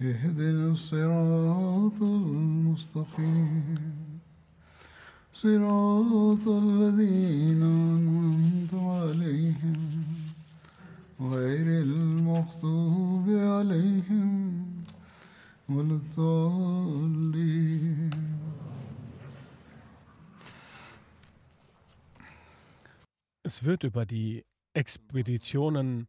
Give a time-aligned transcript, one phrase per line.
[0.00, 3.78] اهدنا الصراط المستقيم
[5.32, 10.02] صراط الذين أنعمت عليهم
[11.20, 14.64] غير المغضوب عليهم
[15.68, 17.12] ولا الضالين
[23.44, 26.06] Es wird über die Expeditionen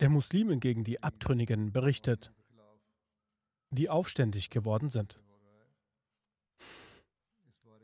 [0.00, 2.32] der Muslimen gegen die Abtrünnigen berichtet,
[3.75, 5.19] die aufständig geworden sind.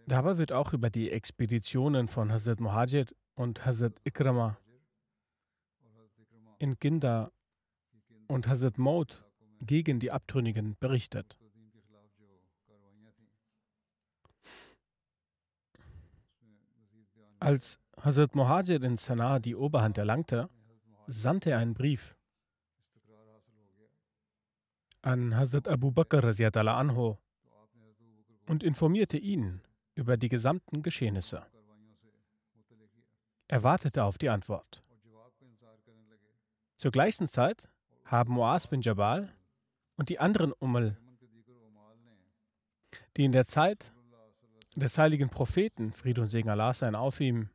[0.07, 4.57] Dabei wird auch über die Expeditionen von Hazrat Muhajir und Hazrat Ikrama
[6.57, 7.31] in Ginda
[8.27, 9.23] und Hazrat Maud
[9.61, 11.37] gegen die Abtrünnigen berichtet.
[17.39, 20.49] Als Hazrat Muhajir in Sanaa die Oberhand erlangte,
[21.07, 22.15] sandte er einen Brief
[25.01, 27.17] an Hazrat Abu Bakr anhu
[28.47, 29.61] und informierte ihn
[29.95, 31.45] über die gesamten Geschehnisse.
[33.47, 34.81] Er wartete auf die Antwort.
[36.77, 37.69] Zur gleichen Zeit
[38.05, 39.33] haben Muaz bin Jabal
[39.97, 40.97] und die anderen Ummel,
[43.17, 43.93] die in der Zeit
[44.75, 47.49] des heiligen Propheten, Friede und Segen Allah sein auf ihm,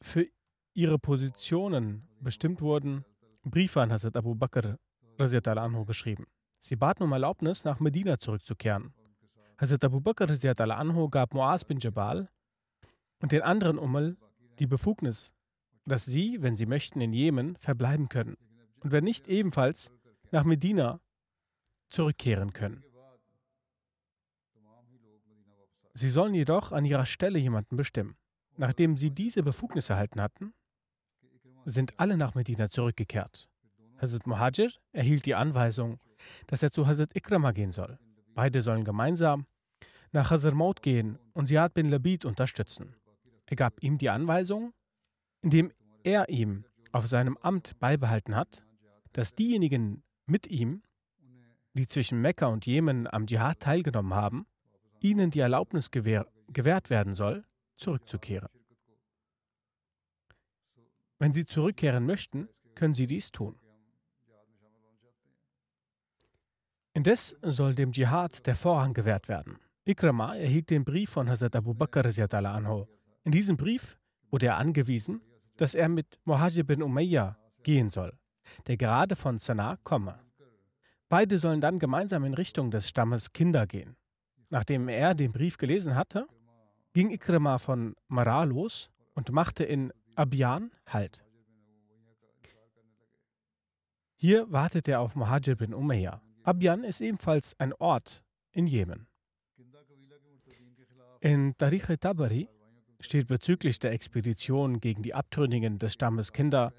[0.00, 0.26] für
[0.74, 3.04] ihre Positionen bestimmt wurden,
[3.50, 4.76] Briefe an Hazrat Abu Bakr
[5.18, 6.26] anhu geschrieben.
[6.58, 8.92] Sie baten um Erlaubnis, nach Medina zurückzukehren.
[9.58, 10.28] Hazrat Abu Bakr
[10.76, 12.28] anhu gab Muaz bin Jabal
[13.20, 14.16] und den anderen Ummel
[14.58, 15.32] die Befugnis,
[15.84, 18.36] dass sie, wenn sie möchten, in Jemen verbleiben können
[18.80, 19.92] und wenn nicht ebenfalls
[20.32, 21.00] nach Medina
[21.88, 22.82] zurückkehren können.
[25.92, 28.16] Sie sollen jedoch an ihrer Stelle jemanden bestimmen.
[28.56, 30.52] Nachdem sie diese Befugnis erhalten hatten,
[31.66, 33.48] sind alle nach Medina zurückgekehrt.
[33.98, 35.98] Hazrat Muhajir erhielt die Anweisung,
[36.46, 37.98] dass er zu Hazrat Ikrama gehen soll.
[38.34, 39.46] Beide sollen gemeinsam
[40.12, 42.94] nach Hazar Maut gehen und Siad bin Labid unterstützen.
[43.46, 44.72] Er gab ihm die Anweisung,
[45.42, 45.72] indem
[46.04, 48.62] er ihm auf seinem Amt beibehalten hat,
[49.12, 50.82] dass diejenigen mit ihm,
[51.74, 54.46] die zwischen Mekka und Jemen am Dschihad teilgenommen haben,
[55.00, 57.44] ihnen die Erlaubnis gewähr gewährt werden soll,
[57.76, 58.48] zurückzukehren.
[61.18, 63.58] Wenn sie zurückkehren möchten, können sie dies tun.
[66.92, 69.58] Indes soll dem Dschihad der Vorrang gewährt werden.
[69.84, 72.86] Ikrama erhielt den Brief von Hazrat Abu Bakr anhu.
[73.24, 73.98] In diesem Brief
[74.30, 75.20] wurde er angewiesen,
[75.56, 78.18] dass er mit Muhajir bin Umayyah gehen soll,
[78.66, 80.18] der gerade von Sanaa komme.
[81.08, 83.96] Beide sollen dann gemeinsam in Richtung des Stammes Kinder gehen.
[84.50, 86.26] Nachdem er den Brief gelesen hatte,
[86.94, 91.22] ging Ikrima von Mara los und machte in Abian Halt.
[94.16, 96.22] Hier wartete er auf Muhajir bin Umayyah.
[96.42, 99.06] Abian ist ebenfalls ein Ort in Jemen.
[101.20, 102.48] In Tariq Tabari
[102.98, 106.72] steht bezüglich der Expedition gegen die Abtrünnigen des Stammes Kinder,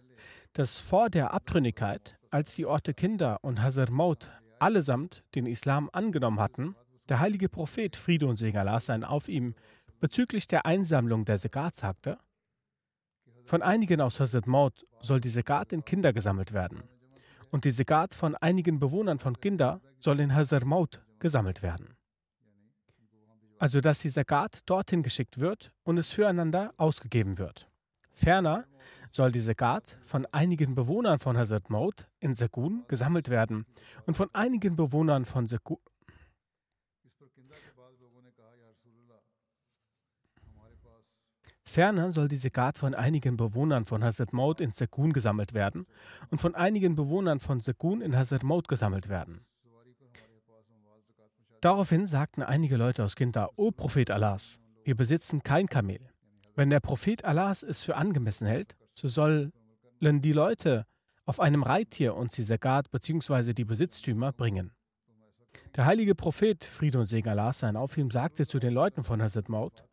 [0.54, 6.40] dass vor der Abtrünnigkeit, als die Orte Kinder und Hazar Maut allesamt den Islam angenommen
[6.40, 6.76] hatten,
[7.08, 9.54] der heilige Prophet Friede und Segen Allah sein auf ihm
[10.00, 12.18] bezüglich der Einsammlung der Segat sagte,
[13.48, 16.84] von einigen aus Hazrat Maut soll die Segat in Kinder gesammelt werden.
[17.50, 21.96] Und die Segat von einigen Bewohnern von Kinder soll in Hazar Maut gesammelt werden.
[23.58, 27.70] Also, dass die Segat dorthin geschickt wird und es füreinander ausgegeben wird.
[28.14, 28.66] Ferner
[29.12, 33.66] soll die Segat von einigen Bewohnern von Hazrat Maut in Sekun gesammelt werden
[34.06, 35.80] und von einigen Bewohnern von Sekun
[41.68, 45.86] Ferner soll die Sekat von einigen Bewohnern von Hazrat Maud in Sekun gesammelt werden
[46.30, 49.46] und von einigen Bewohnern von Sekun in Hazrat Maud gesammelt werden.
[51.60, 56.00] Daraufhin sagten einige Leute aus Kinta, O Prophet Allahs, wir besitzen kein Kamel.
[56.56, 59.52] Wenn der Prophet Allahs es für angemessen hält, so sollen
[60.00, 60.86] die Leute
[61.26, 63.54] auf einem Reittier uns die Zakat bzw.
[63.54, 64.72] die Besitztümer bringen.
[65.76, 69.22] Der heilige Prophet, Friede und Segen Allah sein auf ihm, sagte zu den Leuten von
[69.22, 69.87] Hazrat Maud,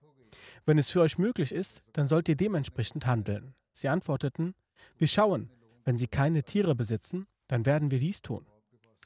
[0.67, 3.55] wenn es für euch möglich ist, dann sollt ihr dementsprechend handeln.
[3.73, 4.55] Sie antworteten,
[4.97, 5.51] wir schauen,
[5.85, 8.47] wenn sie keine Tiere besitzen, dann werden wir dies tun.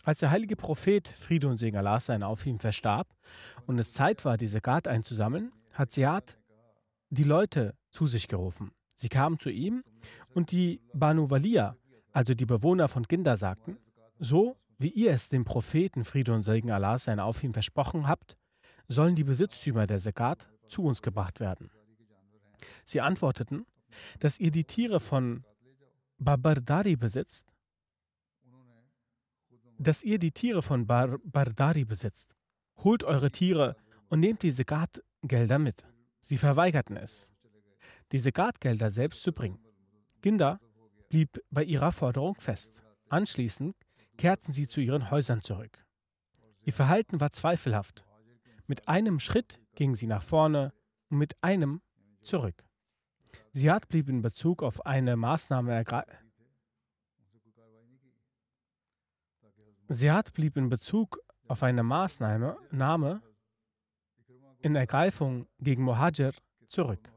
[0.05, 3.09] Als der heilige Prophet, Friede und Segen Allah sein auf ihm, verstarb
[3.67, 6.39] und es Zeit war, diese Zakat einzusammeln, hat Siad
[7.11, 8.73] die Leute zu sich gerufen.
[8.95, 9.85] Sie kamen zu ihm
[10.35, 11.77] und die Banu Walia,
[12.13, 13.79] also die Bewohner von Ginda, sagten,
[14.19, 18.37] so wie ihr es dem Propheten Friede und Segen Allah sein auf ihm versprochen habt,
[18.87, 21.71] sollen die Besitztümer der Zakat zu uns gebracht werden.
[22.85, 23.67] Sie antworteten,
[24.19, 25.45] dass ihr die Tiere von
[26.19, 27.47] Babardari besitzt,
[29.79, 31.19] dass ihr die Tiere von Bar
[31.87, 32.35] besitzt.
[32.79, 33.77] Holt eure Tiere
[34.09, 35.87] und nehmt die Zakat-Gelder mit.
[36.21, 37.33] Sie verweigerten es,
[38.13, 39.61] die Zakat-Gelder selbst zu bringen.
[40.21, 40.61] Ginda
[41.09, 42.83] blieb bei ihrer Forderung fest.
[43.09, 43.77] Anschließend
[44.17, 45.87] kehrten sie zu ihren Häusern zurück.
[46.63, 48.05] Ihr Verhalten war zweifelhaft.
[48.69, 50.75] Mit einem Schritt ging sie nach vorne
[51.09, 51.81] und mit einem
[52.21, 52.65] zurück.
[53.53, 56.31] Siad blieb in Bezug auf eine Maßnahme ergreifen.
[59.89, 61.19] Siad blieb in Bezug
[61.49, 63.23] auf eine Maßnahme Name
[64.61, 66.35] in Ergreifung gegen Mohajir
[66.67, 67.11] zurück.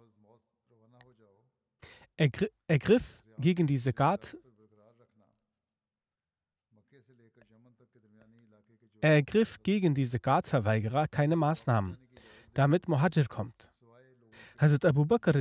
[2.15, 2.29] Er,
[2.79, 4.37] griff gegen die Zakat
[9.03, 11.97] Er ergriff gegen diese Zakatverweigerer keine Maßnahmen,
[12.53, 13.71] damit Muhajir kommt.
[14.59, 15.33] Hazrat Abu Bakr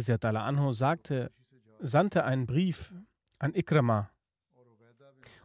[0.47, 1.31] anhu sagte,
[1.79, 2.95] sandte einen Brief
[3.39, 4.09] an Ikrama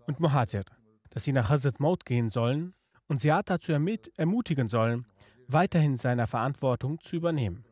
[0.07, 0.63] und Muhajir,
[1.09, 2.73] dass sie nach Hazrat Maut gehen sollen
[3.07, 5.06] und Siad dazu ermutigen sollen,
[5.47, 7.65] weiterhin seiner Verantwortung zu übernehmen.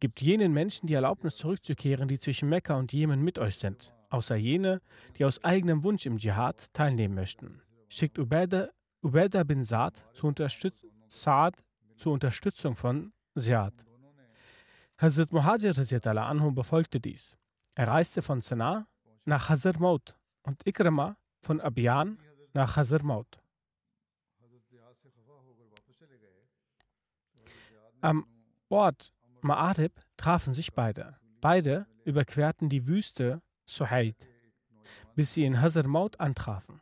[0.00, 4.34] Gibt jenen Menschen die Erlaubnis zurückzukehren, die zwischen Mekka und Jemen mit euch sind, außer
[4.34, 4.82] jene,
[5.16, 8.68] die aus eigenem Wunsch im Dschihad teilnehmen möchten schickt Ubeda,
[9.02, 11.62] Ubeda bin Saad zur, Unterstütz Saad
[11.96, 13.74] zur Unterstützung von Siad.
[14.98, 15.74] Hazrat Muhajir
[16.06, 17.36] anhu befolgte dies.
[17.74, 18.86] Er reiste von Sanaa
[19.24, 22.18] nach Hazar Maut und Ikrama von Abiyan
[22.52, 23.40] nach Hazar Maut.
[28.00, 28.26] Am
[28.68, 31.18] Ort Ma'arib trafen sich beide.
[31.40, 34.28] Beide überquerten die Wüste Suhaid,
[35.14, 36.80] bis sie in Hazar Maut antrafen.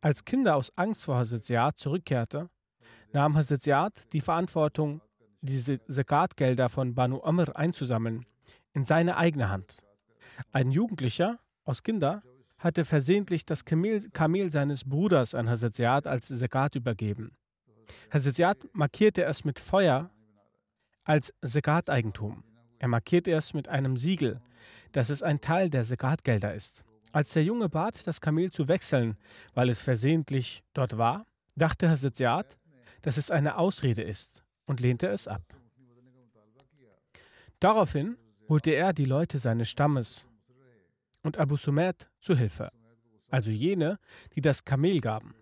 [0.00, 2.48] Als Kinder aus Angst vor Hazrat zurückkehrte,
[3.12, 5.00] nahm Hazrat die Verantwortung,
[5.40, 8.24] diese Zakatgelder von Banu Amr einzusammeln,
[8.72, 9.78] in seine eigene Hand.
[10.52, 12.22] Ein Jugendlicher aus Kinder
[12.58, 17.36] hatte versehentlich das Kamel, Kamel seines Bruders an Hazrat als Zakat übergeben.
[18.12, 20.10] Hazrat markierte es mit Feuer
[21.04, 22.44] als Zakat-Eigentum.
[22.78, 24.40] Er markierte es mit einem Siegel,
[24.92, 26.84] dass es ein Teil der Zakatgelder ist.
[27.12, 29.16] Als der Junge bat, das Kamel zu wechseln,
[29.54, 31.26] weil es versehentlich dort war,
[31.56, 32.58] dachte Hazrat
[33.02, 35.42] dass es eine Ausrede ist und lehnte es ab.
[37.60, 38.16] Daraufhin
[38.48, 40.28] holte er die Leute seines Stammes
[41.22, 42.70] und Abu Sumet zu Hilfe,
[43.28, 43.98] also jene,
[44.34, 45.34] die das Kamel gaben.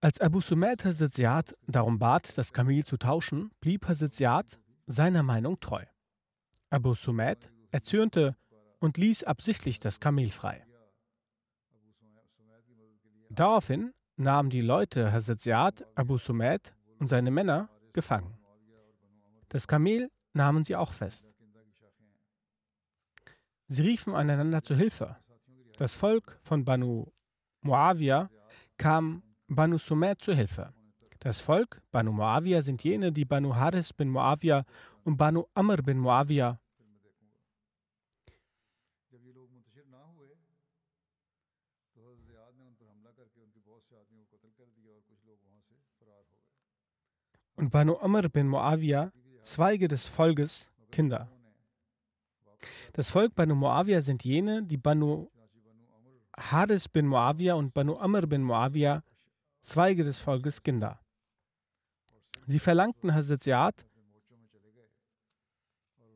[0.00, 5.84] Als Abu Sumet Hazrat darum bat, das Kamel zu tauschen, blieb Hazrat seiner Meinung treu.
[6.68, 8.36] Abu Sumed erzürnte
[8.78, 10.64] und ließ absichtlich das Kamel frei.
[13.30, 18.38] Daraufhin nahmen die Leute Hazrat Abu Sumed und seine Männer gefangen.
[19.48, 21.28] Das Kamel nahmen sie auch fest.
[23.66, 25.16] Sie riefen einander zu Hilfe.
[25.76, 27.10] Das Volk von Banu
[27.62, 28.30] Muawiyah
[28.76, 30.72] kam Banu Sumed zu Hilfe.
[31.18, 34.64] Das Volk Banu Muawiyah sind jene, die Banu Haris bin Muawiyah
[35.02, 36.60] und Banu Amr bin Muawiyah
[47.64, 51.30] und Banu Amr bin Muawiyah, Zweige des Volkes, Kinder.
[52.92, 55.30] Das Volk Banu Muawiyah sind jene, die Banu
[56.36, 59.02] Haris bin Muawiyah und Banu Amr bin Muawiyah,
[59.60, 61.00] Zweige des Volkes, Kinder.
[62.46, 63.86] Sie verlangten Hazrat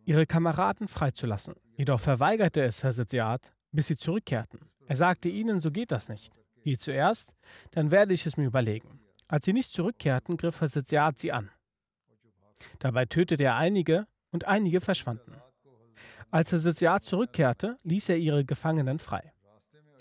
[0.04, 1.54] ihre Kameraden freizulassen.
[1.76, 4.60] Jedoch verweigerte es Hazrat bis sie zurückkehrten.
[4.86, 6.38] Er sagte ihnen, so geht das nicht.
[6.62, 7.32] Geh zuerst,
[7.70, 9.00] dann werde ich es mir überlegen.
[9.28, 11.50] Als sie nicht zurückkehrten, griff Hazrat sie an.
[12.78, 15.34] Dabei tötete er einige und einige verschwanden.
[16.30, 19.32] Als Ziyad zurückkehrte, ließ er ihre Gefangenen frei.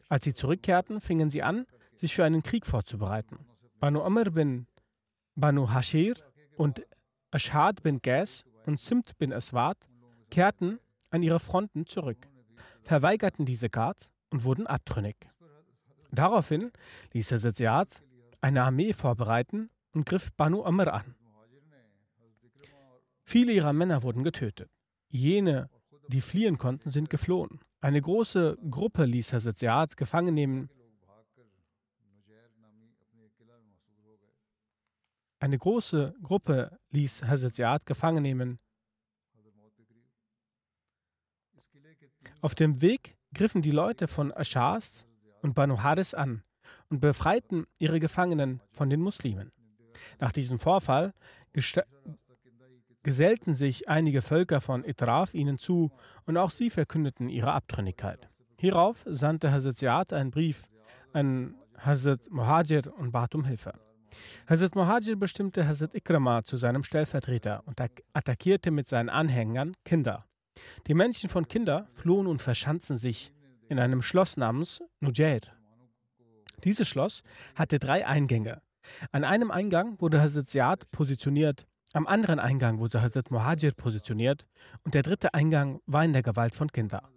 [0.10, 3.40] Als sie zurückkehrten, fingen sie an, sich für einen Krieg vorzubereiten.
[3.80, 4.68] Banu Amr bin
[5.36, 6.16] Banu Hashir
[6.56, 6.86] und
[7.32, 9.78] Ashad bin Gas und Simt bin Aswad
[10.30, 10.80] kehrten
[11.10, 12.28] an ihre Fronten zurück,
[12.82, 15.16] verweigerten diese Zakat und wurden abtrünnig.
[16.12, 16.72] Daraufhin
[17.14, 18.02] ließ Ziyad
[18.48, 21.16] eine Armee vorbereiten und griff Banu Amr an.
[23.24, 24.72] Viele ihrer Männer wurden getötet.
[25.10, 25.70] Jene,
[26.08, 27.60] die fliehen konnten, sind geflohen.
[27.82, 30.70] Eine große Gruppe ließ Hazrat gefangen nehmen.
[35.39, 38.60] Eine große Gruppe ließ Hazrat gefangen nehmen.
[42.39, 45.06] Auf dem Weg griffen die Leute von Ashas
[45.42, 46.44] und Banu Haris an
[46.89, 49.51] und befreiten ihre Gefangenen von den Muslimen.
[50.20, 51.13] Nach diesem Vorfall
[53.03, 55.91] gesellten sich einige Völker von Itraf ihnen zu
[56.25, 58.29] und auch sie verkündeten ihre Abtrünnigkeit.
[58.60, 60.67] Hierauf sandte Hazrat Ziyad einen Brief
[61.13, 63.74] an Hazrat Muhajir und bat um Hilfe.
[64.50, 67.79] Hazrat Muhajir bestimmte Hazrat Ikrama zu seinem Stellvertreter und
[68.13, 70.25] attackierte mit seinen Anhängern Kinder.
[70.88, 73.32] Die Männchen von Kinder flohen und verschanzten sich
[73.70, 75.57] in einem Schloss namens Nujair.
[76.64, 77.24] Dieses Schloss
[77.56, 78.62] hatte drei Eingänge.
[79.12, 84.46] An einem Eingang wurde Hazrat Ziyad positioniert, am anderen Eingang wurde Hazrat Muhajir positioniert
[84.84, 87.08] und der dritte Eingang war in der Gewalt von Kindern.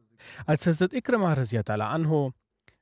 [0.47, 2.33] Als Hazrat Ikrama anho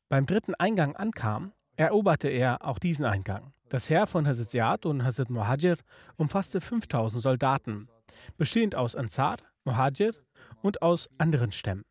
[0.09, 3.53] beim dritten Eingang ankam, eroberte er auch diesen Eingang.
[3.69, 5.77] Das Heer von Hazrat Ziyad und Hazrat Muhajir
[6.17, 7.88] umfasste 5000 Soldaten,
[8.37, 10.15] bestehend aus Ansar, Muhajir
[10.62, 11.85] und aus anderen Stämmen.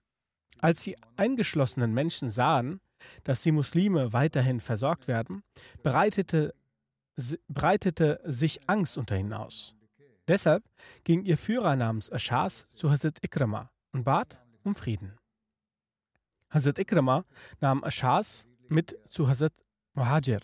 [0.60, 2.82] Als die eingeschlossenen Menschen sahen,
[3.24, 5.44] dass die Muslime weiterhin versorgt werden,
[5.84, 6.54] breitete,
[7.48, 9.76] breitete sich Angst unter ihnen aus.
[10.28, 10.64] Deshalb
[11.04, 15.16] ging ihr Führer namens Aschas zu Hazrat Ikrama und bat um Frieden.
[16.50, 17.26] Hazrat Ikrama
[17.62, 19.54] nahm Aschas mit zu Hazrat
[19.94, 20.42] Muhajir.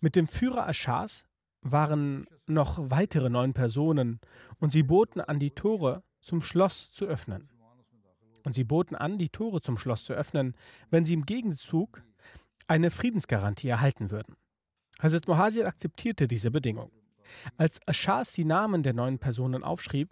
[0.00, 1.26] Mit dem Führer Aschas
[1.60, 4.20] waren noch weitere neun Personen
[4.58, 7.48] und sie boten an, die Tore zum Schloss zu öffnen.
[8.44, 10.54] Und sie boten an, die Tore zum Schloss zu öffnen,
[10.90, 12.02] wenn sie im Gegenzug
[12.66, 14.36] eine Friedensgarantie erhalten würden.
[15.00, 16.92] Hazrat Muhajir akzeptierte diese Bedingung.
[17.56, 20.10] Als Aschas die Namen der neuen Personen aufschrieb,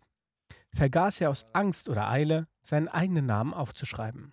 [0.74, 4.32] vergaß er aus Angst oder Eile, seinen eigenen Namen aufzuschreiben.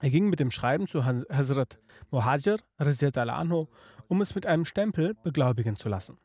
[0.00, 3.66] Er ging mit dem Schreiben zu Hazrat Muhajir anhu,
[4.06, 6.18] um es mit einem Stempel beglaubigen zu lassen.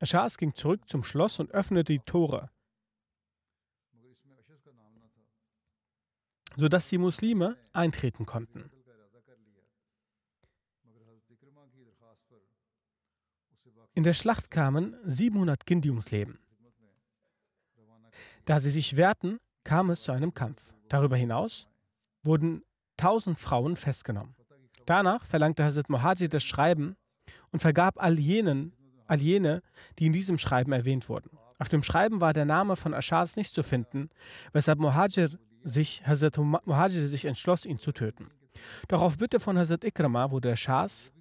[0.00, 2.50] Aschas ging zurück zum Schloss und öffnete die Tore,
[6.56, 8.70] sodass die Muslime eintreten konnten.
[13.94, 16.38] In der Schlacht kamen 700 Kindi ums Leben.
[18.44, 20.74] Da sie sich wehrten, kam es zu einem Kampf.
[20.88, 21.68] Darüber hinaus
[22.22, 22.62] wurden
[22.98, 24.34] 1000 Frauen festgenommen.
[24.86, 26.96] Danach verlangte Hazrat Muhajir das Schreiben
[27.50, 28.72] und vergab all, jenen,
[29.06, 29.62] all jene,
[29.98, 31.30] die in diesem Schreiben erwähnt wurden.
[31.58, 34.10] Auf dem Schreiben war der Name von Ashaz nicht zu finden,
[34.52, 38.30] weshalb Muhajir sich, Hazrat Muhajir sich entschloss, ihn zu töten.
[38.88, 41.12] Doch auf Bitte von Hazrat Ikrama wurde Ashaz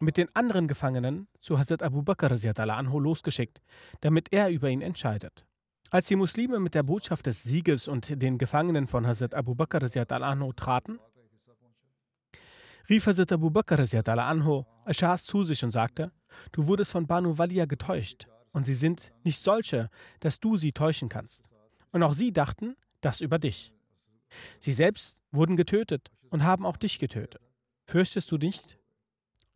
[0.00, 3.62] mit den anderen Gefangenen zu Hazrat Abu Bakr anhu losgeschickt,
[4.00, 5.46] damit er über ihn entscheidet.
[5.90, 9.80] Als die Muslime mit der Botschaft des Sieges und den Gefangenen von Hazrat Abu Bakr
[10.10, 10.98] anhu traten,
[12.88, 16.12] rief Hazrat Abu Bakr anhu Ashas zu sich und sagte,
[16.50, 19.88] du wurdest von Banu Walia getäuscht und sie sind nicht solche,
[20.20, 21.48] dass du sie täuschen kannst.
[21.92, 23.72] Und auch sie dachten das über dich.
[24.58, 27.42] Sie selbst wurden getötet und haben auch dich getötet.
[27.84, 28.78] Fürchtest du nicht,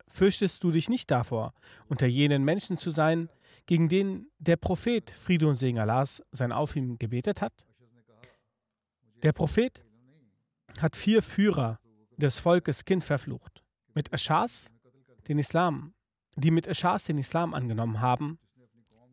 [0.07, 1.53] Fürchtest du dich nicht davor,
[1.87, 3.29] unter jenen Menschen zu sein,
[3.65, 7.65] gegen den der Prophet Friede und Segen Allahs sein auf ihm gebetet hat?
[9.21, 9.83] Der Prophet
[10.79, 11.79] hat vier Führer
[12.15, 13.63] des Volkes Kind verflucht.
[13.93, 14.71] Mit Aschas,
[15.27, 15.93] den Islam,
[16.35, 18.39] die mit Aschas den Islam angenommen haben,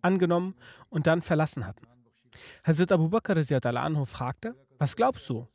[0.01, 0.55] angenommen
[0.91, 1.87] und dann verlassen hatten.
[2.63, 3.37] Hazrat Abu Bakr
[3.77, 5.49] anhu fragte, was glaubst du?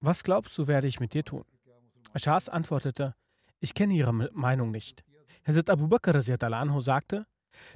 [0.00, 1.44] Was glaubst du, werde ich mit dir tun?
[2.12, 3.14] Aschas antwortete,
[3.60, 5.04] ich kenne Ihre Meinung nicht.
[5.46, 7.26] Hazrat Abu Bakr anhu sagte,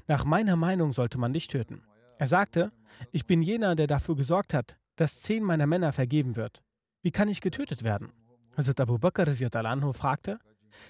[0.07, 1.83] nach meiner Meinung sollte man dich töten.
[2.19, 2.73] Er sagte,
[3.11, 6.63] ich bin jener, der dafür gesorgt hat, dass zehn meiner Männer vergeben wird.
[7.03, 8.13] Wie kann ich getötet werden?
[8.57, 9.27] Hazrat Abu Bakr
[9.67, 10.39] anhu fragte,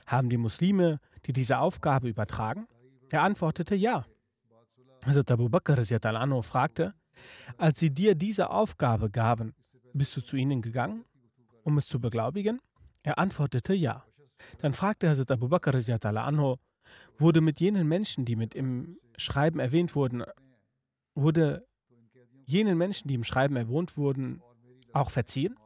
[0.07, 2.67] haben die Muslime dir diese Aufgabe übertragen?
[3.11, 4.05] Er antwortete, ja.
[5.07, 6.95] Hazrat Abu Bakr anhu fragte,
[7.57, 9.55] als sie dir diese Aufgabe gaben,
[9.93, 11.05] bist du zu ihnen gegangen,
[11.65, 12.61] um es zu beglaubigen?
[13.03, 14.05] Er antwortete, ja.
[14.59, 16.57] Dann fragte Hazrat Abu Bakr anhu,
[17.19, 20.25] wurde mit jenen Menschen, die mit im Schreiben erwähnt wurden,
[21.15, 21.67] wurde
[22.47, 24.43] jenen Menschen, die im Schreiben erwähnt wurden,
[24.93, 25.57] auch verziehen?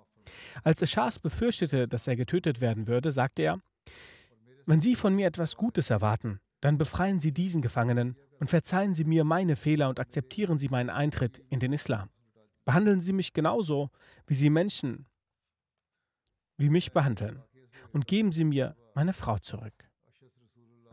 [0.62, 3.60] Als Eschas befürchtete, dass er getötet werden würde, sagte er,
[4.66, 9.04] wenn Sie von mir etwas Gutes erwarten, dann befreien Sie diesen Gefangenen und verzeihen Sie
[9.04, 12.10] mir meine Fehler und akzeptieren Sie meinen Eintritt in den Islam.
[12.64, 13.90] Behandeln Sie mich genauso,
[14.26, 15.06] wie Sie Menschen
[16.58, 17.42] wie mich behandeln
[17.92, 19.74] und geben Sie mir meine Frau zurück.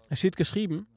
[0.10, 0.88] Es steht geschrieben,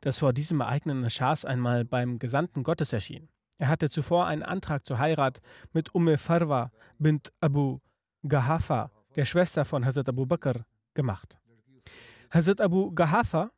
[0.00, 3.28] dass vor diesem Ereignis Schas einmal beim Gesandten Gottes erschien.
[3.58, 5.40] Er hatte zuvor einen Antrag zur Heirat
[5.72, 7.78] mit Umme Farwa bint Abu
[8.26, 10.64] Gahafa, der Schwester von Hazrat Abu Bakr,
[10.94, 11.38] gemacht.
[12.30, 13.50] Hazrat Abu Gahafa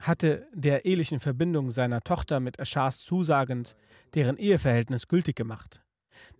[0.00, 3.76] hatte der ehelichen Verbindung seiner Tochter mit Aschars zusagend
[4.14, 5.82] deren Eheverhältnis gültig gemacht.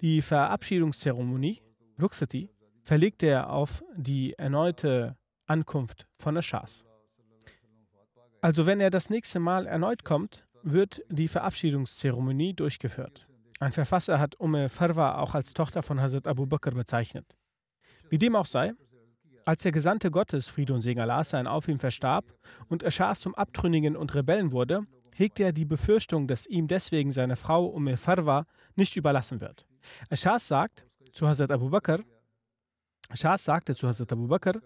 [0.00, 1.60] Die Verabschiedungszeremonie,
[2.00, 2.50] Ruxati,
[2.82, 6.84] verlegte er auf die erneute Ankunft von Aschars.
[8.40, 13.26] Also wenn er das nächste Mal erneut kommt, wird die Verabschiedungszeremonie durchgeführt.
[13.60, 17.36] Ein Verfasser hat Umme Farwa auch als Tochter von Hazrat Abu Bakr bezeichnet.
[18.08, 18.74] Wie dem auch sei,
[19.48, 22.26] als der Gesandte Gottes, Friede und Segen Allah sein, auf ihm verstarb
[22.68, 24.82] und Aschas zum Abtrünnigen und Rebellen wurde,
[25.14, 28.44] hegte er die Befürchtung, dass ihm deswegen seine Frau Umme Farwa
[28.76, 29.64] nicht überlassen wird.
[30.10, 32.00] Aschas sagt zu Hazrat Abu Bakr,
[33.08, 34.60] Aschas sagte zu Hazrat Abu Bakr,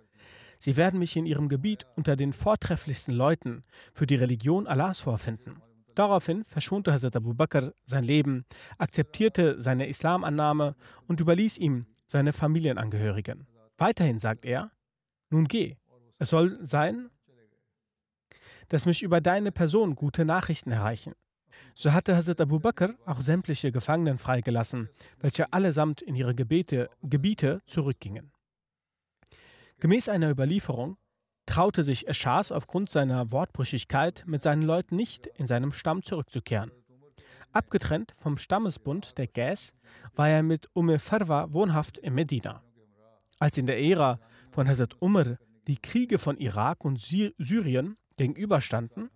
[0.58, 3.62] Sie werden mich in Ihrem Gebiet unter den vortrefflichsten Leuten
[3.94, 5.62] für die Religion Allahs vorfinden.
[5.94, 8.46] Daraufhin verschonte Hazrat Abu Bakr sein Leben,
[8.78, 10.74] akzeptierte seine Islamannahme
[11.06, 13.46] und überließ ihm seine Familienangehörigen.
[13.78, 14.70] Weiterhin sagt er,
[15.30, 15.76] nun geh,
[16.18, 17.10] es soll sein,
[18.68, 21.14] dass mich über deine Person gute Nachrichten erreichen.
[21.74, 24.88] So hatte Hazrat Abu Bakr auch sämtliche Gefangenen freigelassen,
[25.18, 28.32] welche allesamt in ihre Gebete, Gebiete zurückgingen.
[29.80, 30.96] Gemäß einer Überlieferung
[31.46, 36.70] traute sich Eschas aufgrund seiner Wortbrüchigkeit mit seinen Leuten nicht in seinem Stamm zurückzukehren.
[37.52, 39.74] Abgetrennt vom Stammesbund der Gas
[40.14, 42.62] war er mit Umme Farwa wohnhaft in Medina.
[43.42, 44.20] Als in der Ära
[44.52, 49.10] von Hazrat Umar die Kriege von Irak und Syrien gegenüberstanden,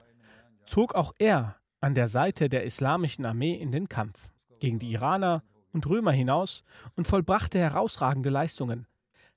[0.65, 5.45] zog auch er an der Seite der islamischen Armee in den Kampf gegen die Iraner
[5.73, 6.65] und Römer hinaus
[6.97, 8.89] und vollbrachte herausragende Leistungen,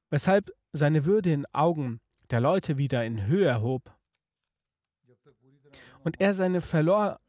[0.10, 2.00] weshalb seine Würde in Augen
[2.32, 3.96] der Leute wieder in Höhe erhob
[6.04, 7.20] und er seine verlor,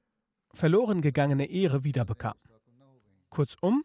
[0.54, 2.38] verloren gegangene Ehre wiederbekam.
[3.28, 3.84] Kurzum,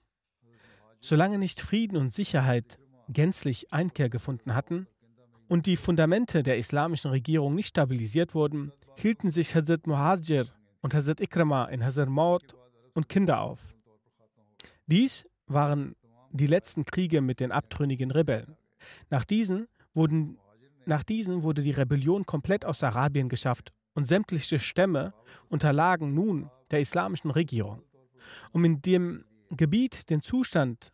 [1.01, 4.87] solange nicht Frieden und Sicherheit gänzlich Einkehr gefunden hatten
[5.47, 10.47] und die Fundamente der islamischen Regierung nicht stabilisiert wurden, hielten sich Hazrat Muhajir
[10.81, 12.55] und Hazrat Ikrama in Hazrat Maud
[12.93, 13.73] und Kinder auf.
[14.87, 15.95] Dies waren
[16.31, 18.57] die letzten Kriege mit den abtrünnigen Rebellen.
[19.09, 20.37] Nach diesen, wurden,
[20.85, 25.13] nach diesen wurde die Rebellion komplett aus Arabien geschafft und sämtliche Stämme
[25.49, 27.81] unterlagen nun der islamischen Regierung.
[28.51, 30.91] Um in dem Gebiet den Zustand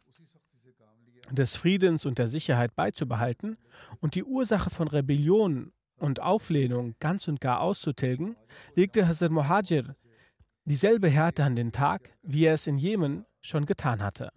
[1.29, 3.57] des Friedens und der Sicherheit beizubehalten
[3.99, 8.35] und die Ursache von Rebellion und Auflehnung ganz und gar auszutilgen,
[8.75, 9.95] legte Hazrat Muhajir
[10.65, 14.31] dieselbe Härte an den Tag, wie er es in Jemen schon getan hatte.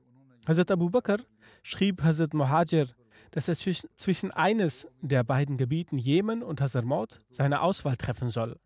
[0.46, 1.18] Hazrat Abu Bakr
[1.62, 2.86] schrieb Hazrat Muhajir
[3.30, 8.60] dass er zwischen eines der beiden Gebieten Jemen und Hazarmaut seine Auswahl treffen soll.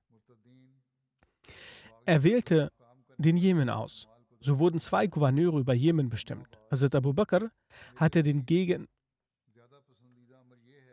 [2.04, 2.70] Er wählte
[3.16, 4.09] den Jemen aus.
[4.40, 6.57] So wurden zwei Gouverneure über Jemen bestimmt.
[6.70, 7.50] Hazrat Abu Bakr
[7.96, 8.88] hatte den gegen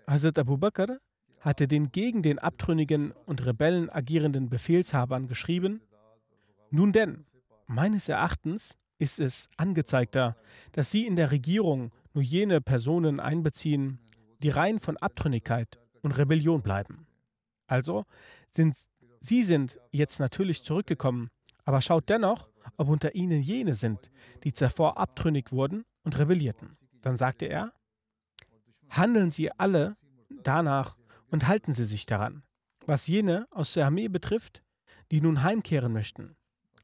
[0.08, 1.00] Hazrat Abu Bakr
[1.40, 5.82] hatte den gegen den abtrünnigen und Rebellen agierenden Befehlshabern geschrieben:
[6.72, 7.26] Nun denn,
[7.68, 10.38] meines Erachtens ist es angezeigter,
[10.72, 14.00] dass Sie in der Regierung nur jene Personen einbeziehen,
[14.42, 17.08] die rein von Abtrünnigkeit und Rebellion bleiben.
[17.68, 18.06] Also
[18.52, 18.76] sind
[19.20, 21.30] sie sind jetzt natürlich zurückgekommen,
[21.64, 24.12] aber schaut dennoch, ob unter ihnen jene sind,
[24.43, 26.78] die zuvor abtrünnig wurden und rebellierten.
[27.01, 27.73] Dann sagte er,
[28.89, 29.97] handeln Sie alle
[30.43, 30.97] danach
[31.30, 32.43] und halten Sie sich daran.
[32.86, 34.63] Was jene aus der Armee betrifft,
[35.12, 36.36] die nun heimkehren möchten,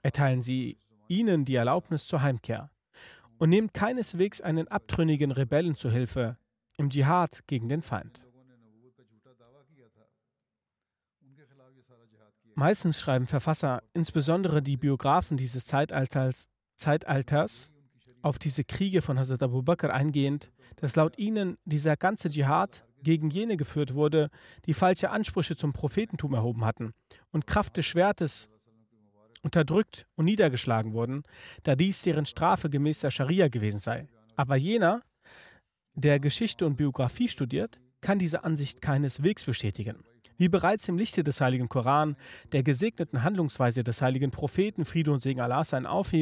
[0.01, 2.71] erteilen Sie ihnen die Erlaubnis zur Heimkehr
[3.37, 6.37] und nehmt keineswegs einen abtrünnigen Rebellen zu Hilfe
[6.77, 8.25] im Dschihad gegen den Feind.
[12.61, 16.47] Meistens schreiben Verfasser, insbesondere die Biografen dieses Zeitalters,
[16.77, 17.71] Zeitalters,
[18.21, 23.31] auf diese Kriege von Hazrat Abu Bakr eingehend, dass laut ihnen dieser ganze Dschihad gegen
[23.31, 24.29] jene geführt wurde,
[24.67, 26.91] die falsche Ansprüche zum Prophetentum erhoben hatten
[27.31, 28.47] und Kraft des Schwertes
[29.41, 31.23] unterdrückt und niedergeschlagen wurden,
[31.63, 34.07] da dies deren Strafe gemäß der Scharia gewesen sei.
[34.35, 35.01] Aber jener,
[35.95, 40.03] der Geschichte und Biografie studiert, kann diese Ansicht keineswegs bestätigen.
[40.41, 42.15] Wie bereits im Lichte des Heiligen Koran,
[42.51, 46.13] der gesegneten Handlungsweise des heiligen Propheten Friede und Segen Allah sein auf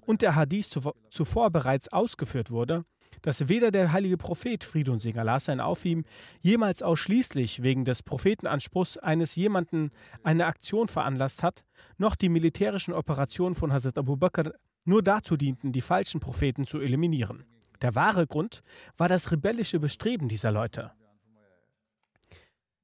[0.00, 0.76] und der Hadith
[1.08, 2.84] zuvor bereits ausgeführt wurde,
[3.22, 6.04] dass weder der heilige Prophet Friede und Segen Allah sein auf ihm
[6.40, 9.92] jemals ausschließlich wegen des Prophetenanspruchs eines jemanden
[10.24, 11.62] eine Aktion veranlasst hat,
[11.96, 14.50] noch die militärischen Operationen von Hazrat Abu Bakr
[14.84, 17.44] nur dazu dienten, die falschen Propheten zu eliminieren.
[17.82, 18.64] Der wahre Grund
[18.96, 20.90] war das rebellische Bestreben dieser Leute.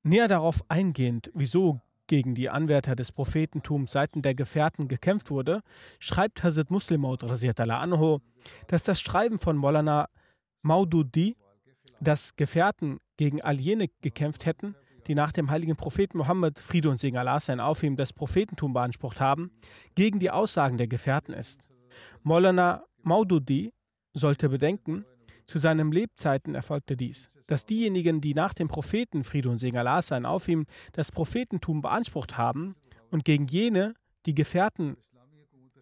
[0.07, 5.63] Näher darauf eingehend, wieso gegen die Anwärter des Prophetentums seiten der Gefährten gekämpft wurde,
[5.99, 8.21] schreibt Hazrat Muslimaud anho,
[8.69, 10.09] dass das Schreiben von Molana
[10.63, 11.37] Maududi,
[11.99, 14.77] dass Gefährten gegen all jene gekämpft hätten,
[15.09, 18.75] die nach dem heiligen Propheten Mohammed, Friede und Segen Allah sein auf ihm, das Prophetentum
[18.75, 19.51] beansprucht haben,
[19.97, 21.69] gegen die Aussagen der Gefährten ist.
[22.23, 23.73] Molana Maududi
[24.15, 25.05] sollte bedenken,
[25.47, 30.03] zu seinen Lebzeiten erfolgte dies, dass diejenigen, die nach dem Propheten Friede und Segen Allah
[30.03, 32.75] sein auf ihm das Prophetentum beansprucht haben
[33.11, 33.95] und gegen jene,
[34.27, 34.97] die Gefährten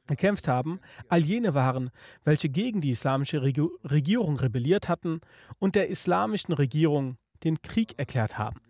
[0.06, 1.90] gekämpft haben, all jene waren,
[2.24, 5.20] welche gegen die islamische Regierung rebelliert hatten
[5.58, 8.60] und der islamischen Regierung den Krieg erklärt haben.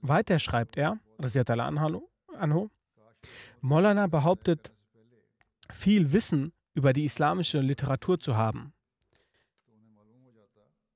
[0.00, 1.00] Weiter schreibt er,
[2.38, 2.70] Anho,
[3.60, 4.72] Mollana behauptet,
[5.72, 8.74] viel Wissen über die islamische Literatur zu haben.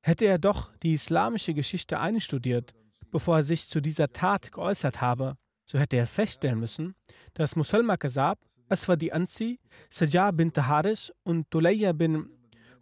[0.09, 2.73] Hätte er doch die islamische Geschichte einstudiert,
[3.11, 6.95] bevor er sich zu dieser Tat geäußert habe, so hätte er feststellen müssen,
[7.35, 8.39] dass Musalma Kazab,
[8.71, 12.31] Aswadi Ansi, Sajah bin Taharis und Dulayya bin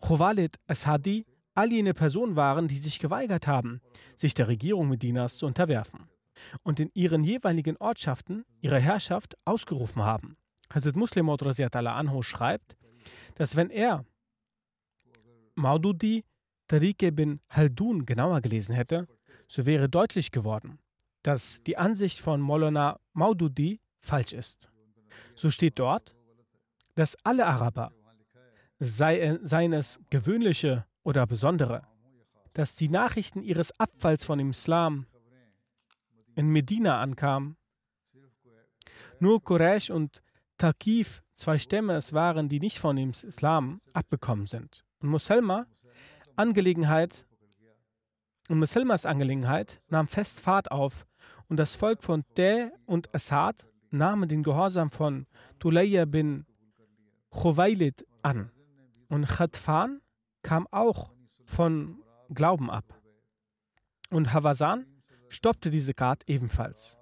[0.01, 3.81] Khuwalid Ashadi all jene Personen waren, die sich geweigert haben,
[4.15, 6.09] sich der Regierung Medinas zu unterwerfen
[6.62, 10.37] und in ihren jeweiligen Ortschaften ihre Herrschaft ausgerufen haben.
[10.73, 12.77] Hazrat Muslim Anho schreibt,
[13.35, 14.05] dass wenn er
[15.57, 16.23] Maududi
[16.68, 19.07] Tariqe bin Haldun genauer gelesen hätte,
[19.46, 20.79] so wäre deutlich geworden,
[21.22, 24.70] dass die Ansicht von Molana Maududi falsch ist.
[25.35, 26.16] So steht dort,
[26.94, 27.92] dass alle Araber,
[28.79, 31.87] sei, seien es gewöhnliche oder besondere,
[32.52, 35.07] dass die Nachrichten ihres Abfalls von dem Islam
[36.35, 37.57] in Medina ankamen.
[39.20, 40.22] Nur Quraysh und
[40.59, 44.85] Takif, zwei Stämme es waren, die nicht von dem Islam abbekommen sind.
[45.00, 45.66] Und Muselma
[46.37, 47.27] Angelegenheit
[48.49, 51.07] und Muselmas Angelegenheit nahm fest Fahrt auf
[51.49, 55.27] und das Volk von Dä und Assad nahmen den Gehorsam von
[55.59, 56.46] Tulayya bin
[57.31, 58.51] Chowailid an.
[59.09, 60.01] Und Khatfan
[60.42, 61.12] kam auch
[61.44, 63.01] von Glauben ab.
[64.11, 64.87] Und Havasan
[65.29, 66.99] stoppte diese Gat ebenfalls.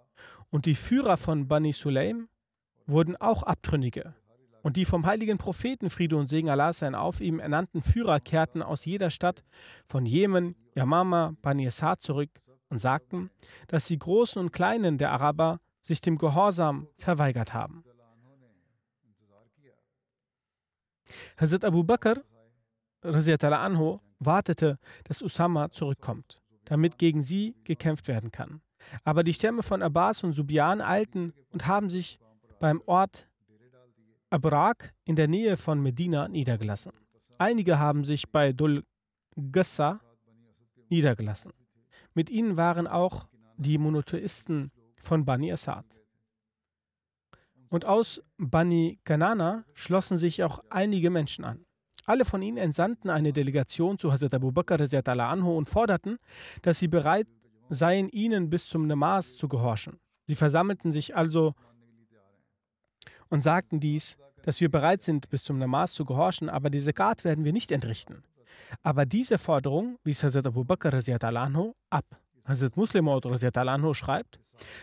[0.51, 2.29] Und die Führer von Bani Sulaim
[2.87, 4.15] wurden auch Abtrünnige.
[4.65, 8.63] Und die vom heiligen Propheten Friede und Segen Allah sein auf ihm ernannten Führer kehrten
[8.63, 9.45] aus jeder Stadt
[9.87, 12.31] von Jemen, Yamama, Bani Assad zurück
[12.71, 13.31] und sagten,
[13.69, 17.85] dass die Großen und Kleinen der Araber sich dem Gehorsam verweigert haben.
[21.37, 22.23] Hazrat Abu Bakr
[23.03, 28.63] anho, wartete, dass Usama zurückkommt, damit gegen sie gekämpft werden kann.
[29.05, 32.19] Aber die Stämme von Abbas und Subian eilten und haben sich
[32.61, 33.29] beim Ort
[34.31, 36.93] Abrak in der Nähe von Medina niedergelassen.
[37.39, 38.85] Einige haben sich bei Dul
[39.53, 40.01] Gassa
[40.89, 41.53] niedergelassen.
[42.15, 45.85] Mit ihnen waren auch die Monotheisten von Bani Assad.
[47.69, 51.65] Und aus Bani Kanana schlossen sich auch einige Menschen an.
[52.07, 56.19] Alle von ihnen entsandten eine Delegation zu Hazrat Abu Bakr anhu und forderten,
[56.63, 57.27] dass sie bereit
[57.71, 59.99] seien, ihnen bis zum Namas zu gehorchen.
[60.27, 61.55] Sie versammelten sich also
[63.29, 67.25] und sagten dies dass wir bereit sind, bis zum Namas zu gehorchen, aber diese Zakat
[67.25, 68.23] werden wir nicht entrichten.
[68.83, 72.05] Aber diese Forderung wies Hazrat Abu Bakr anhu ab.
[72.45, 74.39] Hazrat Muslim anhu schreibt,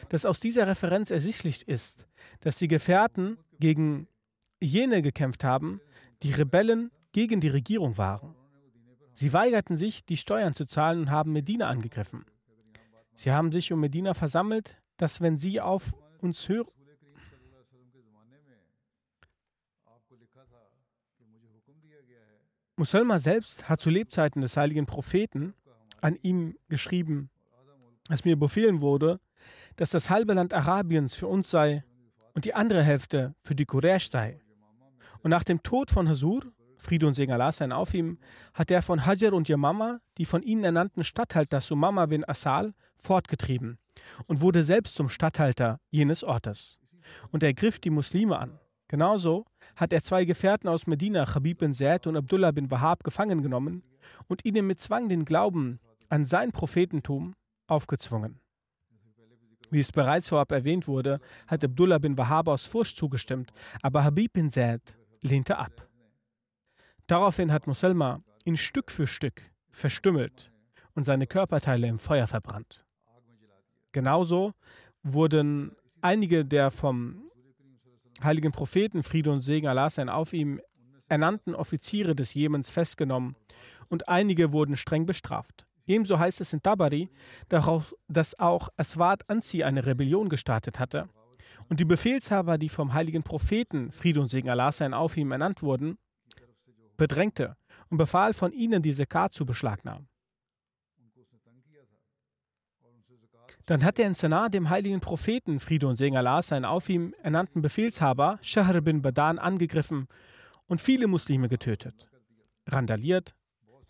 [0.10, 2.08] dass aus dieser Referenz ersichtlich ist,
[2.40, 4.08] dass die Gefährten gegen
[4.60, 5.80] jene gekämpft haben,
[6.24, 8.36] die Rebellen gegen die Regierung waren.
[9.14, 12.26] Sie weigerten sich, die Steuern zu zahlen und haben Medina angegriffen.
[13.14, 16.68] Sie haben sich um Medina versammelt, dass wenn sie auf uns hören,
[22.82, 25.54] Musalma selbst hat zu Lebzeiten des heiligen Propheten
[26.02, 27.30] an ihm geschrieben,
[28.08, 29.20] dass mir befehlen wurde,
[29.76, 31.84] dass das halbe Land Arabiens für uns sei
[32.34, 34.42] und die andere Hälfte für die Quraysh sei.
[35.22, 36.42] Und nach dem Tod von Hasur,
[36.76, 38.18] Friede und Segen Allah sein auf ihm,
[38.56, 43.78] hat er von Hajar und Yamama die von ihnen ernannten Statthalter Sumama bin Asal fortgetrieben
[44.26, 46.80] und wurde selbst zum Statthalter jenes Ortes.
[47.30, 48.60] Und er griff die Muslime an.
[48.92, 49.46] Genauso
[49.78, 53.84] hat er zwei Gefährten aus Medina, Chabib bin Zaid und Abdullah bin Wahab, gefangen genommen
[54.28, 57.34] und ihnen mit Zwang den Glauben an sein Prophetentum
[57.68, 58.42] aufgezwungen.
[59.70, 64.34] Wie es bereits vorab erwähnt wurde, hat Abdullah bin Wahhab aus Furcht zugestimmt, aber Habib
[64.34, 64.82] bin Zaid
[65.22, 65.88] lehnte ab.
[67.08, 70.52] Daraufhin hat Muselma ihn Stück für Stück verstümmelt
[70.96, 72.84] und seine Körperteile im Feuer verbrannt.
[73.94, 74.52] Genauso
[75.02, 77.31] wurden einige der vom
[78.24, 80.62] heiligen Propheten Friede und Segen Allah sein auf ihm
[81.08, 83.36] ernannten Offiziere des Jemens festgenommen
[83.90, 85.66] und einige wurden streng bestraft.
[85.86, 87.10] Ebenso heißt es in Tabari,
[87.50, 91.10] dass auch Aswad Anzi eine Rebellion gestartet hatte.
[91.70, 95.64] Und die Befehlshaber, die vom heiligen Propheten Friede und Segen Allah sein auf ihm ernannt
[95.64, 95.98] wurden,
[96.98, 97.58] bedrängte
[97.90, 100.08] und befahl von ihnen, die Zakat zu beschlagnahmen.
[103.66, 107.14] Dann hat er in Sanaa dem heiligen Propheten Friede und Segen Allah seinen auf ihm
[107.22, 110.08] ernannten Befehlshaber Shahr bin Badan angegriffen
[110.68, 112.10] und viele Muslime getötet,
[112.68, 113.36] randaliert,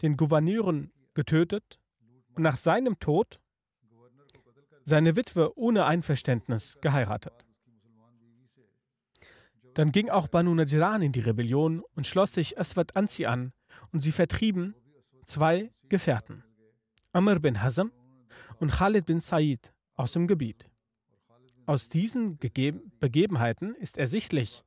[0.02, 1.80] den Gouverneuren getötet
[2.34, 3.40] und nach seinem Tod
[4.84, 7.46] seine Witwe ohne Einverständnis geheiratet.
[9.74, 13.54] Dann ging auch Banu Najran in die Rebellion und schloss sich Aswad Anzi an
[13.94, 14.76] und sie vertrieben
[15.26, 16.44] zwei Gefährten,
[17.14, 17.92] Amr bin Hazm
[18.62, 20.70] und Khalid bin Said aus dem Gebiet.
[21.66, 24.64] Aus diesen Gege Begebenheiten ist ersichtlich,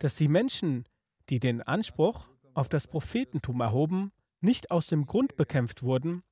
[0.00, 0.84] dass die Menschen,
[1.30, 6.24] die den Anspruch auf das Prophetentum erhoben, nicht aus dem Grund bekämpft wurden,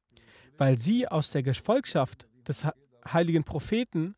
[0.58, 2.66] weil sie aus der Gefolgschaft des
[3.06, 4.16] heiligen Propheten,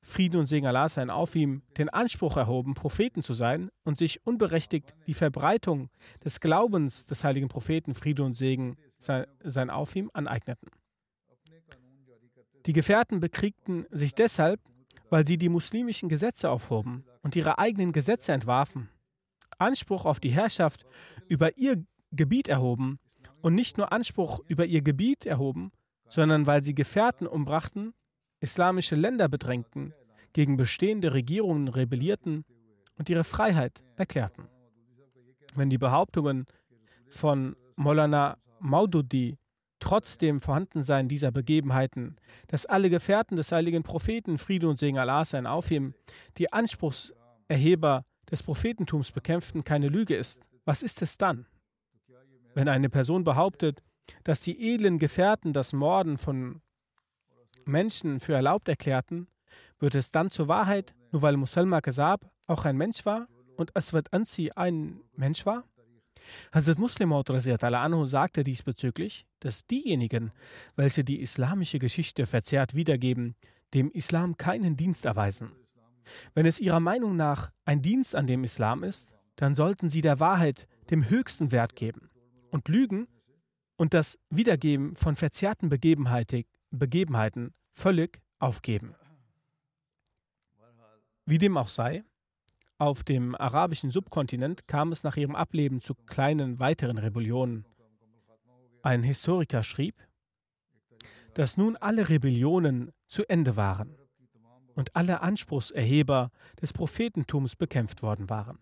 [0.00, 4.24] Frieden und Segen Allah sein auf ihm, den Anspruch erhoben, Propheten zu sein und sich
[4.24, 5.90] unberechtigt die Verbreitung
[6.24, 10.70] des Glaubens des heiligen Propheten, Frieden und Segen sein auf ihm, aneigneten.
[12.68, 14.60] Die Gefährten bekriegten sich deshalb,
[15.08, 18.90] weil sie die muslimischen Gesetze aufhoben und ihre eigenen Gesetze entwarfen,
[19.56, 20.84] Anspruch auf die Herrschaft
[21.28, 22.98] über ihr Gebiet erhoben
[23.40, 25.72] und nicht nur Anspruch über ihr Gebiet erhoben,
[26.08, 27.94] sondern weil sie Gefährten umbrachten,
[28.40, 29.94] islamische Länder bedrängten,
[30.34, 32.44] gegen bestehende Regierungen rebellierten
[32.98, 34.46] und ihre Freiheit erklärten.
[35.54, 36.44] Wenn die Behauptungen
[37.08, 39.38] von Molana Maududi
[39.80, 42.16] trotz dem Vorhandensein dieser Begebenheiten,
[42.48, 45.94] dass alle Gefährten des heiligen Propheten Friede und Segen Allah sein auf ihm,
[46.36, 51.46] die Anspruchserheber des Prophetentums bekämpften, keine Lüge ist, was ist es dann?
[52.54, 53.82] Wenn eine Person behauptet,
[54.24, 56.60] dass die edlen Gefährten das Morden von
[57.64, 59.28] Menschen für erlaubt erklärten,
[59.78, 64.12] wird es dann zur Wahrheit, nur weil Musalma Kasab auch ein Mensch war und Aswad
[64.12, 65.64] Ansi ein Mensch war?
[66.52, 70.32] Hazrat Muslim anhu sagte diesbezüglich, dass diejenigen,
[70.76, 73.34] welche die islamische Geschichte verzerrt wiedergeben,
[73.74, 75.52] dem Islam keinen Dienst erweisen.
[76.34, 80.20] Wenn es ihrer Meinung nach ein Dienst an dem Islam ist, dann sollten sie der
[80.20, 82.10] Wahrheit dem höchsten Wert geben
[82.50, 83.08] und Lügen
[83.76, 88.94] und das Wiedergeben von verzerrten Begebenheiten völlig aufgeben.
[91.26, 92.04] Wie dem auch sei,
[92.78, 97.64] auf dem arabischen Subkontinent kam es nach ihrem Ableben zu kleinen weiteren Rebellionen.
[98.82, 99.96] Ein Historiker schrieb,
[101.34, 103.96] dass nun alle Rebellionen zu Ende waren
[104.74, 106.30] und alle Anspruchserheber
[106.62, 108.58] des Prophetentums bekämpft worden waren.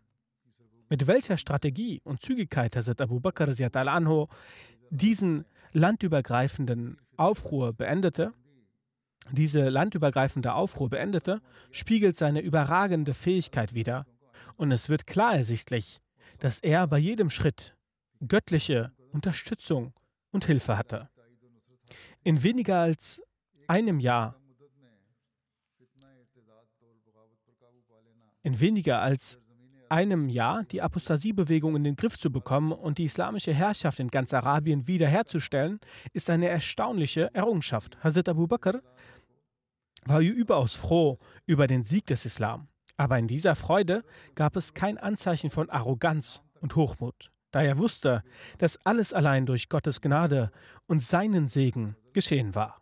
[0.89, 4.29] Mit welcher Strategie und Zügigkeit Hazrat Abu Bakr al-Anho
[4.91, 8.33] diesen landübergreifenden Aufruhr beendete,
[9.33, 14.07] diese landübergreifende Aufruhr beendete, spiegelt seine überragende Fähigkeit wider.
[14.57, 16.01] Und es wird klar ersichtlich,
[16.39, 17.77] dass er bei jedem Schritt
[18.27, 19.93] göttliche Unterstützung
[20.31, 21.09] und Hilfe hatte.
[22.23, 23.23] In weniger als
[23.67, 24.37] einem Jahr,
[28.43, 29.41] in weniger als
[29.91, 34.33] einem Jahr die Apostasiebewegung in den Griff zu bekommen und die islamische Herrschaft in ganz
[34.35, 35.81] Arabien wiederherzustellen,
[36.13, 38.03] ist eine erstaunliche Errungenschaft.
[38.03, 38.83] Hazrat Abu Bakr
[40.05, 42.69] war überaus froh über den Sieg des Islam.
[42.97, 48.23] Aber in dieser Freude gab es kein Anzeichen von Arroganz und Hochmut, da er wusste,
[48.59, 50.51] dass alles allein durch Gottes Gnade
[50.87, 52.81] und seinen Segen geschehen war.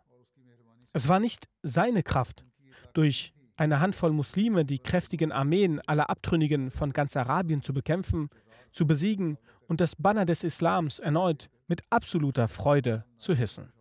[0.93, 2.45] Es war nicht seine Kraft,
[2.93, 8.29] durch eine Handvoll Muslime die kräftigen Armeen aller Abtrünnigen von ganz Arabien zu bekämpfen,
[8.71, 9.37] zu besiegen
[9.67, 13.71] und das Banner des Islams erneut mit absoluter Freude zu hissen.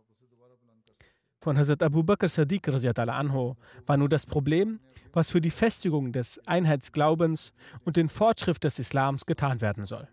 [1.40, 4.80] Von Hazrat Abu Bakr Sadiq anhu war nur das Problem,
[5.12, 7.52] was für die Festigung des Einheitsglaubens
[7.84, 10.08] und den Fortschritt des Islams getan werden soll.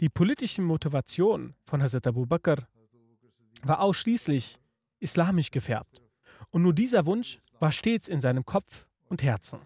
[0.00, 2.66] Die politische Motivation von Hazrat Abu Bakr
[3.62, 4.58] war ausschließlich
[5.00, 6.00] islamisch gefärbt.
[6.50, 9.60] Und nur dieser Wunsch war stets in seinem Kopf und Herzen.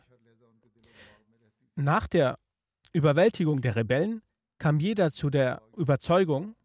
[1.76, 2.38] Nach der
[2.92, 4.20] Überwältigung der Rebellen
[4.58, 6.56] kam jeder zu der Überzeugung,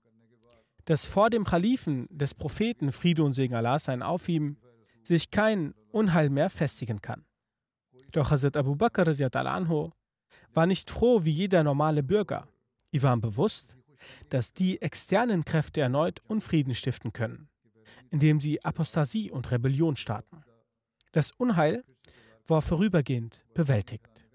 [0.83, 4.57] dass vor dem Kalifen des Propheten Friede und Segen Allah sein auf ihm
[5.03, 7.23] sich kein Unheil mehr festigen kann.
[8.11, 9.91] Doch Hazrat Abu Bakr anhu
[10.53, 12.49] war nicht froh wie jeder normale Bürger.
[12.91, 13.77] Ihm war bewusst,
[14.27, 17.47] dass die externen Kräfte erneut Unfrieden stiften können,
[18.09, 20.43] indem sie Apostasie und Rebellion starten.
[21.11, 21.83] Das Unheil
[22.47, 24.25] war vorübergehend bewältigt.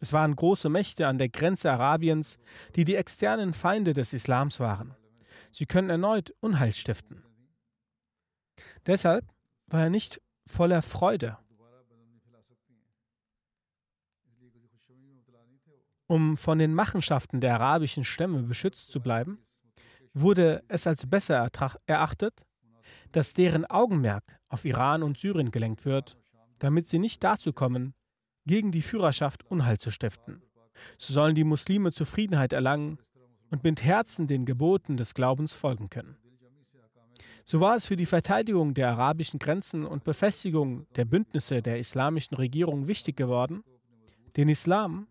[0.00, 2.38] Es waren große Mächte an der Grenze Arabiens,
[2.74, 4.94] die die externen Feinde des Islams waren.
[5.50, 7.22] Sie können erneut Unheil stiften.
[8.86, 9.26] Deshalb
[9.66, 11.38] war er nicht voller Freude.
[16.06, 19.46] Um von den Machenschaften der arabischen Stämme beschützt zu bleiben,
[20.12, 21.48] wurde es als besser
[21.86, 22.46] erachtet,
[23.12, 26.16] dass deren Augenmerk auf Iran und Syrien gelenkt wird,
[26.58, 27.94] damit sie nicht dazu kommen,
[28.46, 30.42] gegen die Führerschaft Unheil zu stiften.
[30.96, 32.98] So sollen die Muslime Zufriedenheit erlangen
[33.50, 36.16] und mit Herzen den Geboten des Glaubens folgen können.
[37.44, 42.36] So war es für die Verteidigung der arabischen Grenzen und Befestigung der Bündnisse der islamischen
[42.36, 43.64] Regierung wichtig geworden,
[44.36, 45.08] den Islam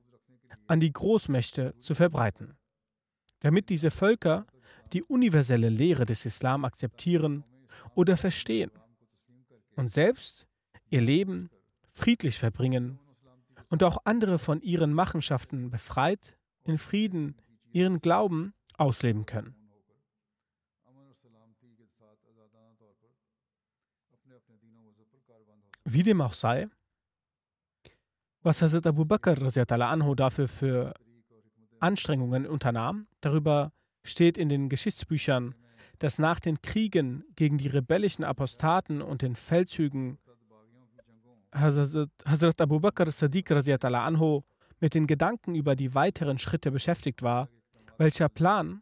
[0.67, 2.55] an die Großmächte zu verbreiten,
[3.39, 4.45] damit diese Völker
[4.93, 7.43] die universelle Lehre des Islam akzeptieren
[7.95, 8.71] oder verstehen
[9.75, 10.47] und selbst
[10.89, 11.49] ihr Leben
[11.91, 12.99] friedlich verbringen
[13.69, 17.35] und auch andere von ihren Machenschaften befreit in Frieden
[17.71, 19.55] ihren Glauben ausleben können.
[25.85, 26.67] Wie dem auch sei,
[28.41, 29.37] was Hazrat Abu Bakr
[29.81, 30.93] anhu dafür für
[31.79, 33.71] Anstrengungen unternahm, darüber
[34.03, 35.55] steht in den Geschichtsbüchern,
[35.99, 40.17] dass nach den Kriegen gegen die rebellischen Apostaten und den Feldzügen
[41.53, 44.43] Hazrat, Abu Bakr Sadiq anhu
[44.79, 47.49] mit den Gedanken über die weiteren Schritte beschäftigt war,
[47.97, 48.81] welcher Plan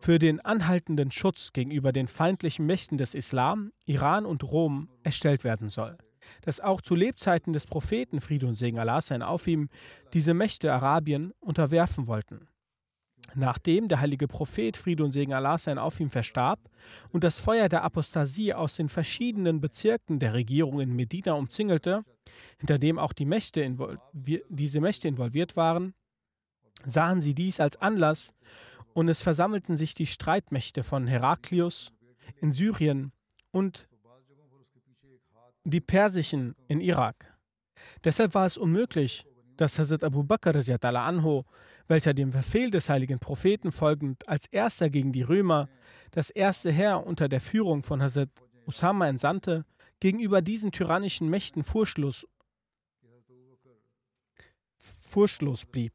[0.00, 5.68] für den anhaltenden Schutz gegenüber den feindlichen Mächten des Islam, Iran und Rom erstellt werden
[5.68, 5.98] soll.
[6.42, 9.68] Dass auch zu Lebzeiten des Propheten Friede und Segen Allah sein auf ihm
[10.14, 12.48] diese Mächte Arabien unterwerfen wollten.
[13.34, 16.60] Nachdem der heilige Prophet Friede und Segen Allah sein auf ihm verstarb
[17.10, 22.04] und das Feuer der Apostasie aus den verschiedenen Bezirken der Regierung in Medina umzingelte,
[22.58, 23.76] hinter dem auch die Mächte
[24.12, 25.94] diese Mächte involviert waren,
[26.84, 28.32] sahen sie dies als Anlass,
[28.92, 31.92] und es versammelten sich die Streitmächte von Heraklius
[32.40, 33.12] in Syrien
[33.50, 33.88] und
[35.64, 37.36] die Persischen in Irak.
[38.04, 41.42] Deshalb war es unmöglich, dass Hazrat Abu Bakr anhu,
[41.88, 45.68] welcher dem Befehl des heiligen Propheten folgend als erster gegen die Römer
[46.12, 48.30] das erste Heer unter der Führung von Hazrat
[48.66, 49.64] Usama entsandte,
[50.00, 52.26] gegenüber diesen tyrannischen Mächten furchtlos,
[54.76, 55.92] furchtlos blieb.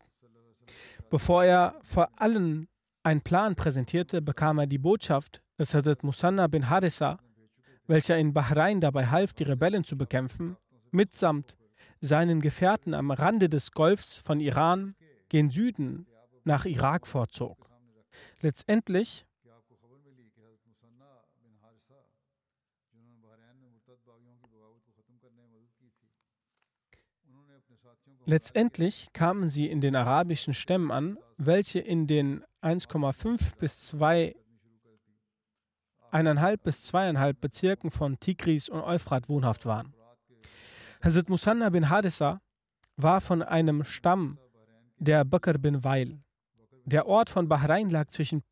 [1.09, 2.67] Bevor er vor allen
[3.01, 7.19] einen Plan präsentierte, bekam er die Botschaft, dass Hazrat Musanna bin Harissa,
[7.87, 10.57] welcher in Bahrain dabei half, die Rebellen zu bekämpfen,
[10.91, 11.57] mitsamt
[12.01, 14.95] seinen Gefährten am Rande des Golfs von Iran
[15.29, 16.07] gen Süden
[16.43, 17.69] nach Irak vorzog.
[18.41, 19.25] Letztendlich
[28.25, 34.35] Letztendlich kamen sie in den arabischen Stämmen an, welche in den 1,5 bis 2
[36.11, 39.93] eineinhalb bis 2,5 Bezirken von Tigris und Euphrat wohnhaft waren.
[41.01, 42.41] Hazrat Musanna bin Hadissa
[42.97, 44.37] war von einem Stamm
[44.99, 46.21] der Bakr bin Weil.
[46.85, 48.43] Der Ort von Bahrain lag zwischen,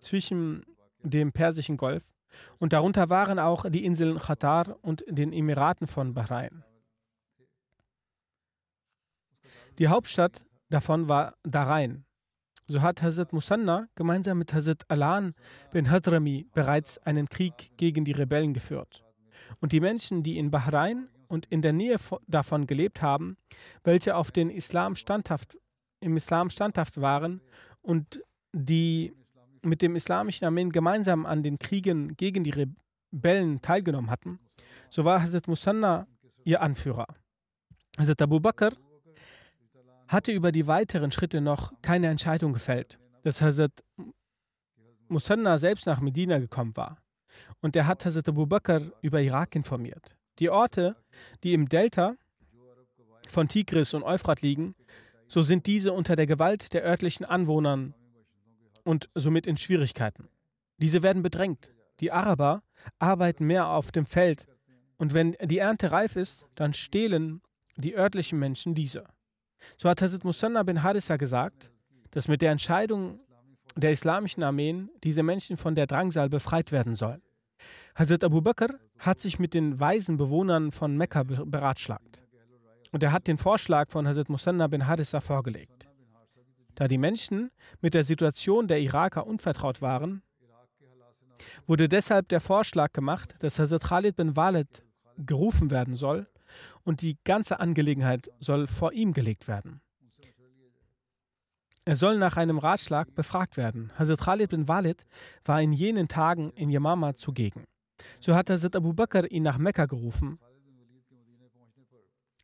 [0.00, 0.64] zwischen
[1.02, 2.12] dem Persischen Golf
[2.58, 6.64] und darunter waren auch die Inseln Qatar und den Emiraten von Bahrain.
[9.78, 12.04] Die Hauptstadt davon war Darain.
[12.66, 15.34] So hat Hazrat Musanna gemeinsam mit Hazrat Alan
[15.72, 19.02] bin Hadrami bereits einen Krieg gegen die Rebellen geführt.
[19.60, 21.96] Und die Menschen, die in Bahrain und in der Nähe
[22.28, 23.38] davon gelebt haben,
[23.84, 25.58] welche auf den Islam standhaft,
[26.00, 27.40] im Islam standhaft waren
[27.80, 29.14] und die
[29.62, 34.40] mit dem islamischen Armeen gemeinsam an den Kriegen gegen die Rebellen teilgenommen hatten,
[34.90, 36.06] so war Hazrat Musanna
[36.44, 37.06] ihr Anführer.
[37.98, 38.72] Hazrat Abu Bakr
[40.08, 43.82] hatte über die weiteren Schritte noch keine Entscheidung gefällt, dass Hazrat
[45.08, 46.98] Musanna selbst nach Medina gekommen war.
[47.62, 50.14] Und er hat Hazrat Abu Bakr über Irak informiert.
[50.38, 50.96] Die Orte,
[51.42, 52.16] die im Delta
[53.28, 54.74] von Tigris und Euphrat liegen,
[55.26, 57.92] so sind diese unter der Gewalt der örtlichen Anwohner
[58.84, 60.28] und somit in Schwierigkeiten.
[60.78, 61.72] Diese werden bedrängt.
[62.00, 62.62] Die Araber
[62.98, 64.46] arbeiten mehr auf dem Feld
[65.02, 67.42] und wenn die Ernte reif ist, dann stehlen
[67.76, 69.04] die örtlichen Menschen diese.
[69.76, 71.70] So hat Hazrat Musanna bin Harissa gesagt,
[72.10, 73.20] dass mit der Entscheidung
[73.74, 77.22] der islamischen Armeen diese Menschen von der Drangsal befreit werden sollen.
[77.94, 82.22] Hazrat Abu Bakr hat sich mit den weisen Bewohnern von Mekka beratschlagt.
[82.90, 85.88] Und er hat den Vorschlag von Hazrat Musanna bin Harissa vorgelegt.
[86.74, 87.50] Da die Menschen
[87.82, 90.22] mit der Situation der Iraker unvertraut waren,
[91.66, 94.82] wurde deshalb der Vorschlag gemacht, dass Hazrat Khalid bin Walid
[95.18, 96.26] gerufen werden soll
[96.82, 99.82] und die ganze Angelegenheit soll vor ihm gelegt werden.
[101.84, 103.90] Er soll nach einem Ratschlag befragt werden.
[103.98, 105.04] Hazrat Khalid bin Walid
[105.44, 107.64] war in jenen Tagen in Yamama zugegen.
[108.20, 110.38] So hat Hazrat Abu Bakr ihn nach Mekka gerufen.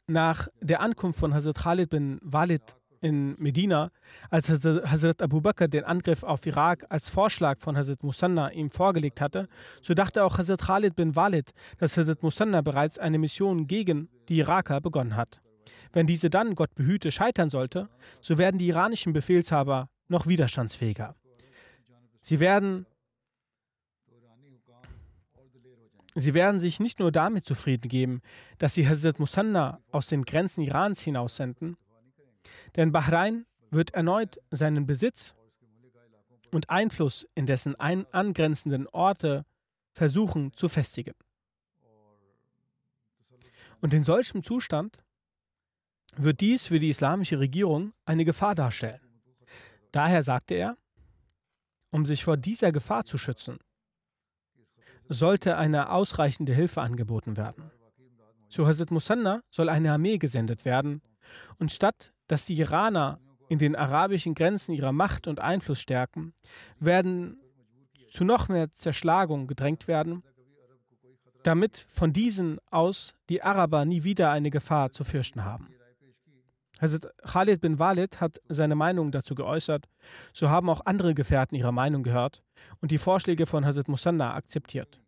[0.07, 2.63] Nach der Ankunft von Hazrat Khalid bin Walid
[3.01, 3.91] in Medina,
[4.31, 9.21] als Hazrat Abu Bakr den Angriff auf Irak als Vorschlag von Hazrat Musanna ihm vorgelegt
[9.21, 9.49] hatte,
[9.81, 14.39] so dachte auch Hazrat Khalid bin Walid, dass Hazrat Musanna bereits eine Mission gegen die
[14.39, 15.41] Iraker begonnen hat.
[15.93, 17.89] Wenn diese dann, Gott behüte, scheitern sollte,
[18.21, 21.15] so werden die iranischen Befehlshaber noch widerstandsfähiger.
[22.21, 22.87] Sie werden,
[26.21, 28.23] sie werden sich nicht nur damit zufrieden geben,
[28.59, 31.77] dass sie Hazrat Musanna aus den Grenzen Irans hinaussenden,
[32.77, 35.35] denn Bahrain wird erneut seinen Besitz
[36.51, 39.45] und Einfluss in dessen ein angrenzenden Orte
[39.93, 41.15] versuchen zu festigen.
[43.81, 44.99] Und in solchem Zustand
[46.17, 49.01] wird dies für die islamische Regierung eine Gefahr darstellen.
[49.93, 50.77] Daher sagte er,
[51.91, 53.59] um sich vor dieser Gefahr zu schützen,
[55.09, 57.71] sollte eine ausreichende Hilfe angeboten werden.
[58.49, 61.03] Zu Hazrat Musanna soll eine Armee gesendet werden,
[61.59, 66.35] und statt dass die Iraner in den arabischen Grenzen ihrer Macht und Einfluss stärken,
[66.79, 67.41] werden
[68.11, 70.23] zu noch mehr Zerschlagung gedrängt werden,
[71.43, 75.69] damit von diesen aus die Araber nie wieder eine Gefahr zu fürchten haben.
[76.81, 79.89] Hazrat Khalid bin Walid hat seine Meinung dazu geäußert,
[80.33, 82.43] so haben auch andere Gefährten ihre Meinung gehört
[82.81, 85.01] und die Vorschläge von Hazrat Musanna akzeptiert.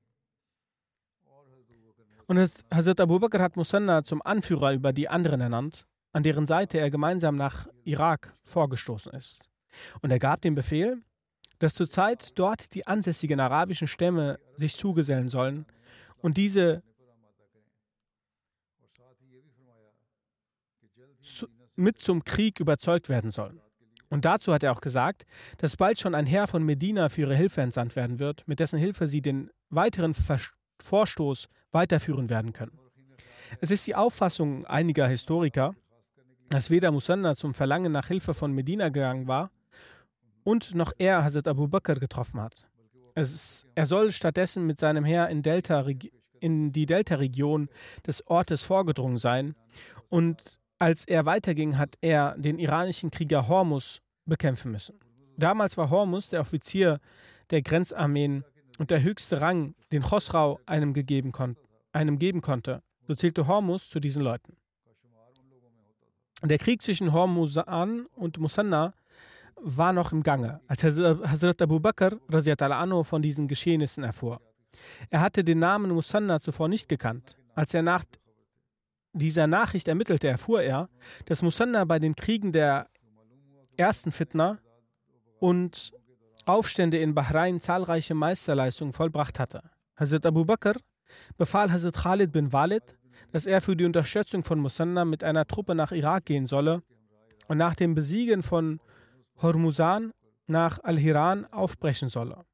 [2.26, 6.78] Und Hazrat Abu Bakr hat Musanna zum Anführer über die anderen ernannt an deren Seite
[6.78, 9.48] er gemeinsam nach Irak vorgestoßen ist.
[10.02, 11.02] Und er gab den Befehl,
[11.58, 15.66] dass zurzeit dort die ansässigen arabischen Stämme sich zugesellen sollen
[16.18, 16.82] und diese
[21.76, 23.60] mit zum Krieg überzeugt werden sollen.
[24.10, 25.24] Und dazu hat er auch gesagt,
[25.58, 28.78] dass bald schon ein Herr von Medina für ihre Hilfe entsandt werden wird, mit dessen
[28.78, 30.14] Hilfe sie den weiteren
[30.82, 32.78] Vorstoß weiterführen werden können.
[33.60, 35.74] Es ist die Auffassung einiger Historiker,
[36.48, 39.50] dass weder Musanna zum Verlangen nach Hilfe von Medina gegangen war
[40.42, 42.68] und noch er Hazrat Abu Bakr getroffen hat.
[43.14, 45.86] Es, er soll stattdessen mit seinem Heer in, Delta,
[46.40, 47.68] in die Delta-Region
[48.06, 49.54] des Ortes vorgedrungen sein
[50.08, 54.98] und als er weiterging, hat er den iranischen Krieger Hormus bekämpfen müssen.
[55.36, 57.00] Damals war Hormus der Offizier
[57.50, 58.44] der Grenzarmeen
[58.78, 61.32] und der höchste Rang, den Chosrau einem, gegeben
[61.92, 62.82] einem geben konnte.
[63.06, 64.56] So zählte Hormus zu diesen Leuten.
[66.42, 68.94] Der Krieg zwischen Hormuzan und Musanna
[69.56, 74.40] war noch im Gange, als Hazrat Abu Bakr anhu von diesen Geschehnissen erfuhr.
[75.10, 77.36] Er hatte den Namen Musanna zuvor nicht gekannt.
[77.54, 78.04] Als er nach
[79.12, 80.88] dieser Nachricht ermittelte, erfuhr er,
[81.26, 82.86] dass Musanna bei den Kriegen der
[83.76, 84.58] ersten Fitna
[85.38, 85.92] und
[86.46, 89.62] Aufstände in Bahrain zahlreiche Meisterleistungen vollbracht hatte.
[89.96, 90.74] Hazrat Abu Bakr
[91.36, 92.96] befahl Hazrat Khalid bin Walid,
[93.32, 96.82] dass er für die Unterstützung von Musanna mit einer Truppe nach Irak gehen solle
[97.48, 98.80] und nach dem Besiegen von
[99.40, 100.12] Hormuzan
[100.46, 102.44] nach Al-Hiran aufbrechen solle.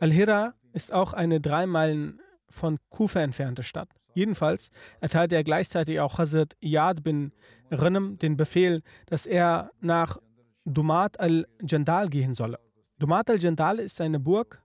[0.00, 3.88] Al-Hira ist auch eine drei Meilen von Kufa entfernte Stadt.
[4.14, 7.32] Jedenfalls erteilte er gleichzeitig auch Hazrat Iyad bin
[7.70, 10.18] Rinem den Befehl, dass er nach
[10.64, 12.58] Dumat al-Jandal gehen solle.
[12.98, 14.62] Dumat al-Jandal ist eine Burg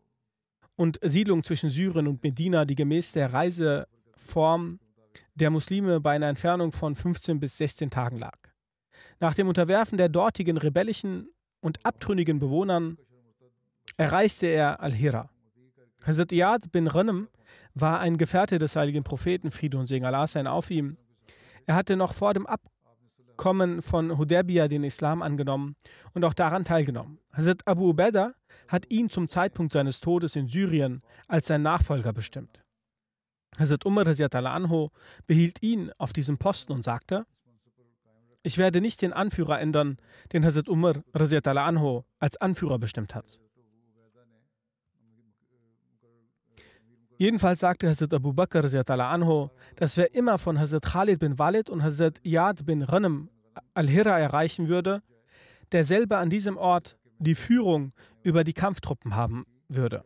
[0.76, 4.80] und Siedlung zwischen Syrien und Medina, die gemäß der Reise Form
[5.36, 8.38] der Muslime bei einer Entfernung von 15 bis 16 Tagen lag.
[9.20, 11.30] Nach dem Unterwerfen der dortigen rebellischen
[11.62, 12.98] und abtrünnigen Bewohnern
[13.98, 15.30] erreichte er Al-Hira.
[16.06, 17.28] Hazrat Iyad bin Ghanem
[17.76, 20.98] war ein Gefährte des heiligen Propheten, Friede und Segen Allah sein auf ihm.
[21.66, 25.76] Er hatte noch vor dem Abkommen von Hudaybiyah den Islam angenommen
[26.14, 27.20] und auch daran teilgenommen.
[27.34, 28.34] Hazrat Abu Ubaidah
[28.70, 32.64] hat ihn zum Zeitpunkt seines Todes in Syrien als sein Nachfolger bestimmt.
[33.60, 34.90] Hazrat Umar anhu
[35.28, 37.26] behielt ihn auf diesem Posten und sagte,
[38.44, 39.98] ich werde nicht den Anführer ändern,
[40.32, 43.42] den Hazrat Umar anhu als Anführer bestimmt hat.
[47.18, 51.82] Jedenfalls sagte Hazrat Abu Bakr anhu, dass wer immer von Hazrat Khalid bin Walid und
[51.82, 53.30] Hazrat Iyad bin Ghanem
[53.74, 55.02] al-Hira erreichen würde,
[55.72, 60.04] derselbe an diesem Ort die Führung über die Kampftruppen haben würde.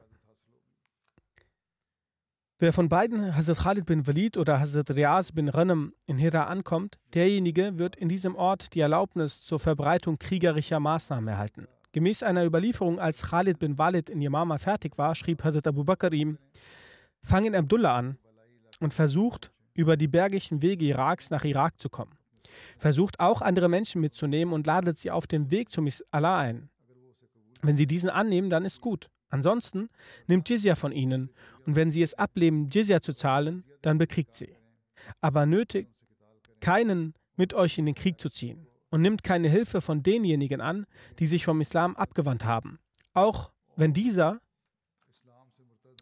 [2.60, 6.99] Wer von beiden, Hazrat Khalid bin Walid oder Hazrat Riaz bin Ghanem in Hira ankommt,
[7.16, 11.68] derjenige wird in diesem Ort die Erlaubnis zur Verbreitung kriegerischer Maßnahmen erhalten.
[11.91, 16.14] Gemäß einer Überlieferung, als Khalid bin Walid in Yamama fertig war, schrieb Hazrat Abu Bakr
[16.14, 16.38] ihm,
[17.24, 18.18] fang in Abdullah an
[18.80, 22.18] und versucht, über die bergigen Wege Iraks nach Irak zu kommen.
[22.78, 26.70] Versucht auch andere Menschen mitzunehmen und ladet sie auf dem Weg zum Allah ein.
[27.62, 29.10] Wenn sie diesen annehmen, dann ist gut.
[29.30, 29.90] Ansonsten
[30.28, 31.30] nimmt Jizya von ihnen
[31.66, 34.56] und wenn sie es ablehnen, Jizya zu zahlen, dann bekriegt sie.
[35.22, 35.92] Aber nötigt
[36.60, 40.86] keinen mit euch in den Krieg zu ziehen und nimmt keine Hilfe von denjenigen an,
[41.20, 42.80] die sich vom Islam abgewandt haben,
[43.14, 44.42] auch wenn dieser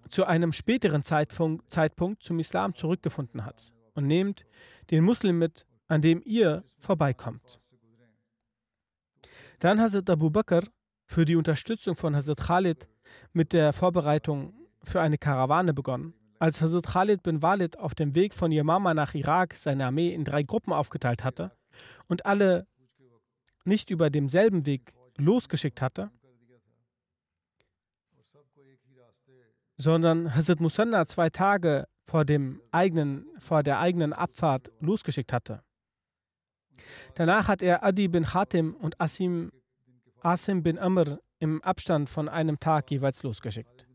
[0.10, 4.46] zu einem späteren Zeitpunkt, zum Islam zurückgefunden hat und nehmt
[4.92, 7.60] den Muslim mit, an dem ihr vorbeikommt.
[9.60, 10.64] Dann Hazrat Abu Bakr
[11.06, 12.88] für die Unterstützung von Hazrat Khalid
[13.34, 14.54] mit der Vorbereitung
[14.84, 16.14] für eine Karawane begonnen.
[16.40, 20.24] Als Hazrat Khalid bin Walid auf dem Weg von Yamama nach Irak seine Armee in
[20.24, 21.52] drei Gruppen aufgeteilt hatte
[22.08, 22.68] und alle
[23.66, 26.12] nicht über demselben Weg losgeschickt hatte,
[29.78, 35.62] sondern Hazrat Musanna zwei Tage vor, dem eigenen, vor der eigenen Abfahrt losgeschickt hatte.
[37.16, 39.52] Danach hat er Adi bin Hatim und Asim,
[40.22, 43.88] Asim bin Amr im Abstand von einem Tag jeweils losgeschickt.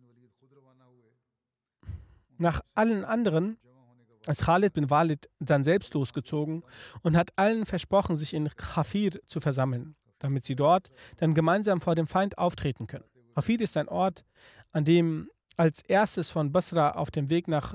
[2.38, 3.58] Nach allen anderen
[4.26, 6.62] ist Khalid bin Walid dann selbst losgezogen
[7.02, 11.94] und hat allen versprochen, sich in Khafir zu versammeln, damit sie dort dann gemeinsam vor
[11.94, 13.04] dem Feind auftreten können.
[13.34, 14.24] Khafir ist ein Ort,
[14.72, 17.74] an dem als erstes von Basra auf dem Weg nach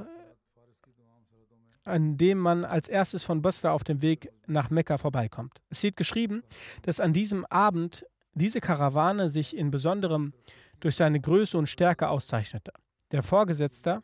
[1.87, 5.61] an dem man als erstes von Basra auf dem Weg nach Mekka vorbeikommt.
[5.69, 6.43] Es steht geschrieben,
[6.81, 10.33] dass an diesem Abend diese Karawane sich in besonderem
[10.79, 12.71] durch seine Größe und Stärke auszeichnete.
[13.11, 14.03] Der Vorgesetzte,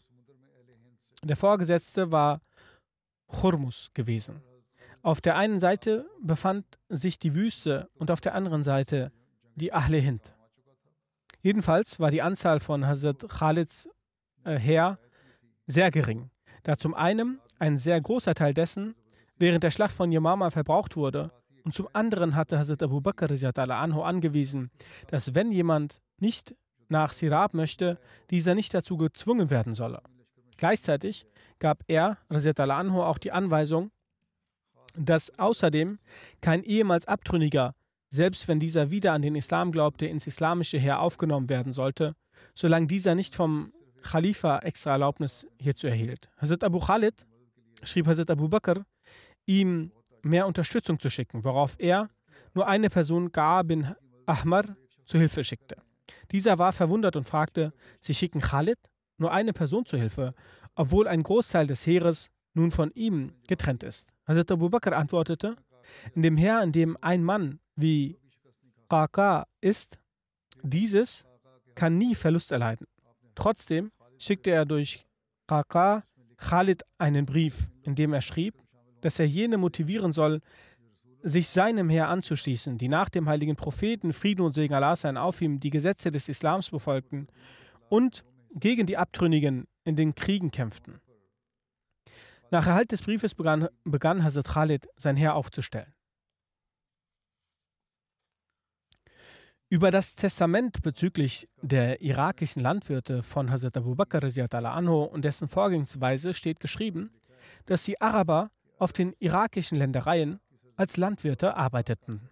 [1.24, 2.41] der Vorgesetzte war
[3.30, 4.41] Churmus gewesen.
[5.01, 9.11] Auf der einen Seite befand sich die Wüste und auf der anderen Seite
[9.55, 10.34] die Ahle Hind.
[11.44, 13.89] Jedenfalls war die Anzahl von Hazrat Khalids
[14.46, 14.98] äh, Heer
[15.68, 16.32] sehr gering,
[16.64, 18.96] da zum einen ein sehr großer Teil dessen
[19.38, 21.32] während der Schlacht von Yamama verbraucht wurde
[21.66, 24.72] und zum anderen hatte Hazrat Abu Bakr anhu angewiesen,
[25.08, 26.56] dass wenn jemand nicht
[26.88, 30.02] nach Sirab möchte, dieser nicht dazu gezwungen werden solle.
[30.56, 31.26] Gleichzeitig
[31.60, 33.91] gab er, anhu, auch die Anweisung,
[34.96, 36.00] dass außerdem
[36.39, 37.76] kein ehemals Abtrünniger,
[38.14, 42.16] selbst wenn dieser wieder an den Islam glaubte, ins islamische Heer aufgenommen werden sollte,
[42.53, 46.30] solange dieser nicht vom Khalifa extra Erlaubnis hierzu erhielt.
[46.38, 47.26] Hazrat Abu Khalid
[47.82, 48.86] schrieb Hazrat Abu Bakr,
[49.47, 49.91] ihm
[50.22, 52.07] mehr Unterstützung zu schicken, worauf er
[52.53, 53.95] nur eine Person, Gar bin
[54.28, 55.78] Ahmar, zu Hilfe schickte.
[56.32, 58.78] Dieser war verwundert und fragte, Sie schicken Khalid,
[59.18, 60.36] nur eine Person zu Hilfe,
[60.76, 64.14] obwohl ein Großteil des Heeres nun von ihm getrennt ist.
[64.28, 65.55] Hazrat Abu Bakr antwortete,
[66.14, 68.17] in dem Heer, in dem ein Mann wie
[68.89, 69.99] Qaqa ist,
[70.61, 71.26] dieses
[71.76, 72.88] kann nie Verlust erleiden.
[73.36, 75.05] Trotzdem schickte er durch
[75.47, 76.03] Qaqa
[76.38, 78.55] Khalid einen Brief, in dem er schrieb,
[79.01, 80.41] dass er jene motivieren soll,
[81.24, 85.41] sich seinem Heer anzuschließen, die nach dem heiligen Propheten Frieden und Segen Allah sein auf
[85.41, 87.28] ihm die Gesetze des Islams befolgten
[87.89, 90.99] und gegen die Abtrünnigen in den Kriegen kämpften.
[92.51, 95.93] Nach Erhalt des Briefes begann, begann Hazrat Khalid sein Heer aufzustellen.
[99.74, 104.21] Über das Testament bezüglich der irakischen Landwirte von Hazrat Abu Bakr
[104.65, 107.09] anhu und dessen Vorgehensweise steht geschrieben,
[107.65, 110.39] dass die Araber auf den irakischen Ländereien
[110.76, 112.30] als Landwirte arbeiteten.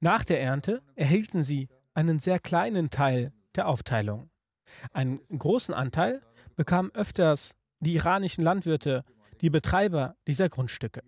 [0.00, 4.30] Nach der Ernte erhielten sie einen sehr kleinen Teil der Aufteilung.
[4.92, 6.22] Einen großen Anteil
[6.56, 9.04] bekamen öfters die iranischen Landwirte,
[9.42, 11.04] die Betreiber dieser Grundstücke.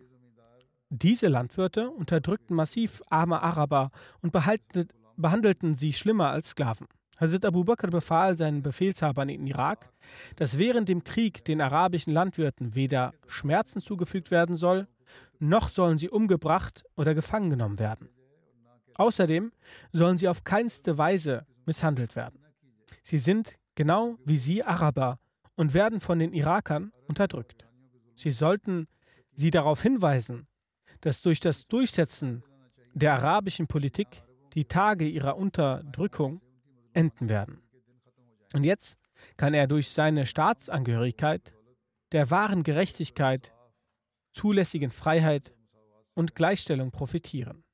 [0.94, 3.90] Diese Landwirte unterdrückten massiv arme Araber
[4.20, 6.86] und behandelten sie schlimmer als Sklaven.
[7.18, 9.90] Hazrat Abu Bakr befahl seinen Befehlshabern in Irak,
[10.36, 14.86] dass während dem Krieg den arabischen Landwirten weder Schmerzen zugefügt werden soll,
[15.38, 18.10] noch sollen sie umgebracht oder gefangen genommen werden.
[18.96, 19.50] Außerdem
[19.92, 22.38] sollen sie auf keinste Weise misshandelt werden.
[23.02, 25.18] Sie sind genau wie sie Araber
[25.56, 27.66] und werden von den Irakern unterdrückt.
[28.14, 28.88] Sie sollten
[29.32, 30.46] sie darauf hinweisen,
[31.02, 32.42] dass durch das Durchsetzen
[32.94, 34.08] der arabischen Politik
[34.54, 36.40] die Tage ihrer Unterdrückung
[36.94, 37.62] enden werden.
[38.54, 38.98] Und jetzt
[39.36, 41.54] kann er durch seine Staatsangehörigkeit
[42.12, 43.52] der wahren Gerechtigkeit,
[44.32, 45.54] zulässigen Freiheit
[46.14, 47.64] und Gleichstellung profitieren.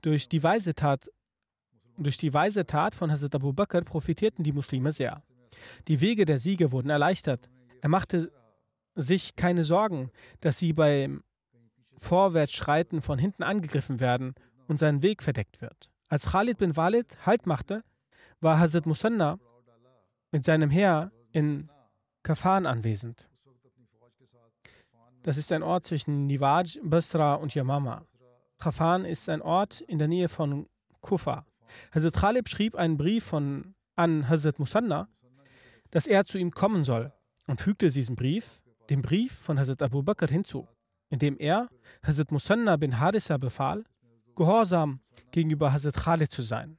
[0.00, 1.10] Durch die weise Tat,
[1.96, 5.22] durch die weise Tat von Hazrat Abu Bakr profitierten die Muslime sehr.
[5.88, 7.50] Die Wege der Siege wurden erleichtert.
[7.82, 8.32] Er machte
[8.94, 10.10] sich keine Sorgen,
[10.40, 11.22] dass sie beim
[11.96, 14.34] Vorwärtsschreiten von hinten angegriffen werden
[14.66, 15.90] und sein Weg verdeckt wird.
[16.08, 17.82] Als Khalid bin Walid Halt machte,
[18.40, 19.38] war Hazrat Musanna
[20.30, 21.70] mit seinem Heer in
[22.22, 23.28] Kafan anwesend.
[25.22, 28.04] Das ist ein Ort zwischen Nivaj, Basra und Yamama.
[28.58, 30.68] Kafan ist ein Ort in der Nähe von
[31.00, 31.46] Kufa.
[31.94, 35.08] Hazrat Khalid schrieb einen Brief von, an Hazrat Musanna,
[35.90, 37.12] dass er zu ihm kommen soll
[37.46, 40.66] und fügte diesen Brief dem Brief von Hazrat Abu Bakr hinzu,
[41.12, 41.68] in dem er
[42.02, 43.84] Hazrat Musanna bin Harissa befahl,
[44.34, 45.00] gehorsam
[45.30, 46.78] gegenüber Hazrat Khalid zu sein.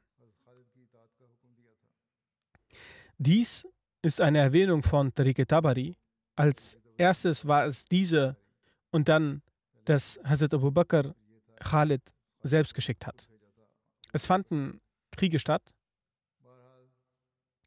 [3.20, 3.68] Dies
[4.02, 5.96] ist eine Erwähnung von Tariq Tabari.
[6.36, 8.36] Als erstes war es diese
[8.90, 9.44] und dann,
[9.86, 11.14] dass Hazrat Abu Bakr
[11.60, 12.02] Khalid
[12.42, 13.30] selbst geschickt hat.
[14.14, 14.82] Es fanden
[15.12, 15.76] Kriege statt.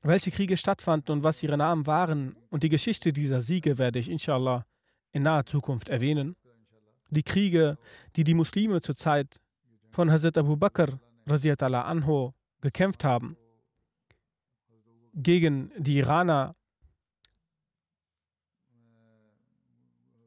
[0.02, 4.10] Welche Kriege stattfanden und was ihre Namen waren und die Geschichte dieser Siege werde ich
[4.10, 4.66] inshallah
[5.12, 6.34] in naher Zukunft erwähnen.
[7.10, 7.78] Die Kriege,
[8.16, 9.40] die die Muslime zur Zeit
[9.90, 13.36] von Hazrat Abu Bakr anho gekämpft haben,
[15.14, 16.54] gegen die Iraner,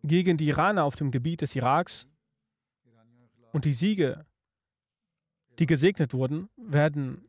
[0.04, 2.08] gegen die Iraner auf dem Gebiet des Iraks
[3.52, 4.26] und die Siege,
[5.60, 7.29] die gesegnet wurden, werden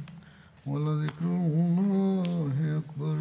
[0.67, 3.17] ولذكر الله أكبر.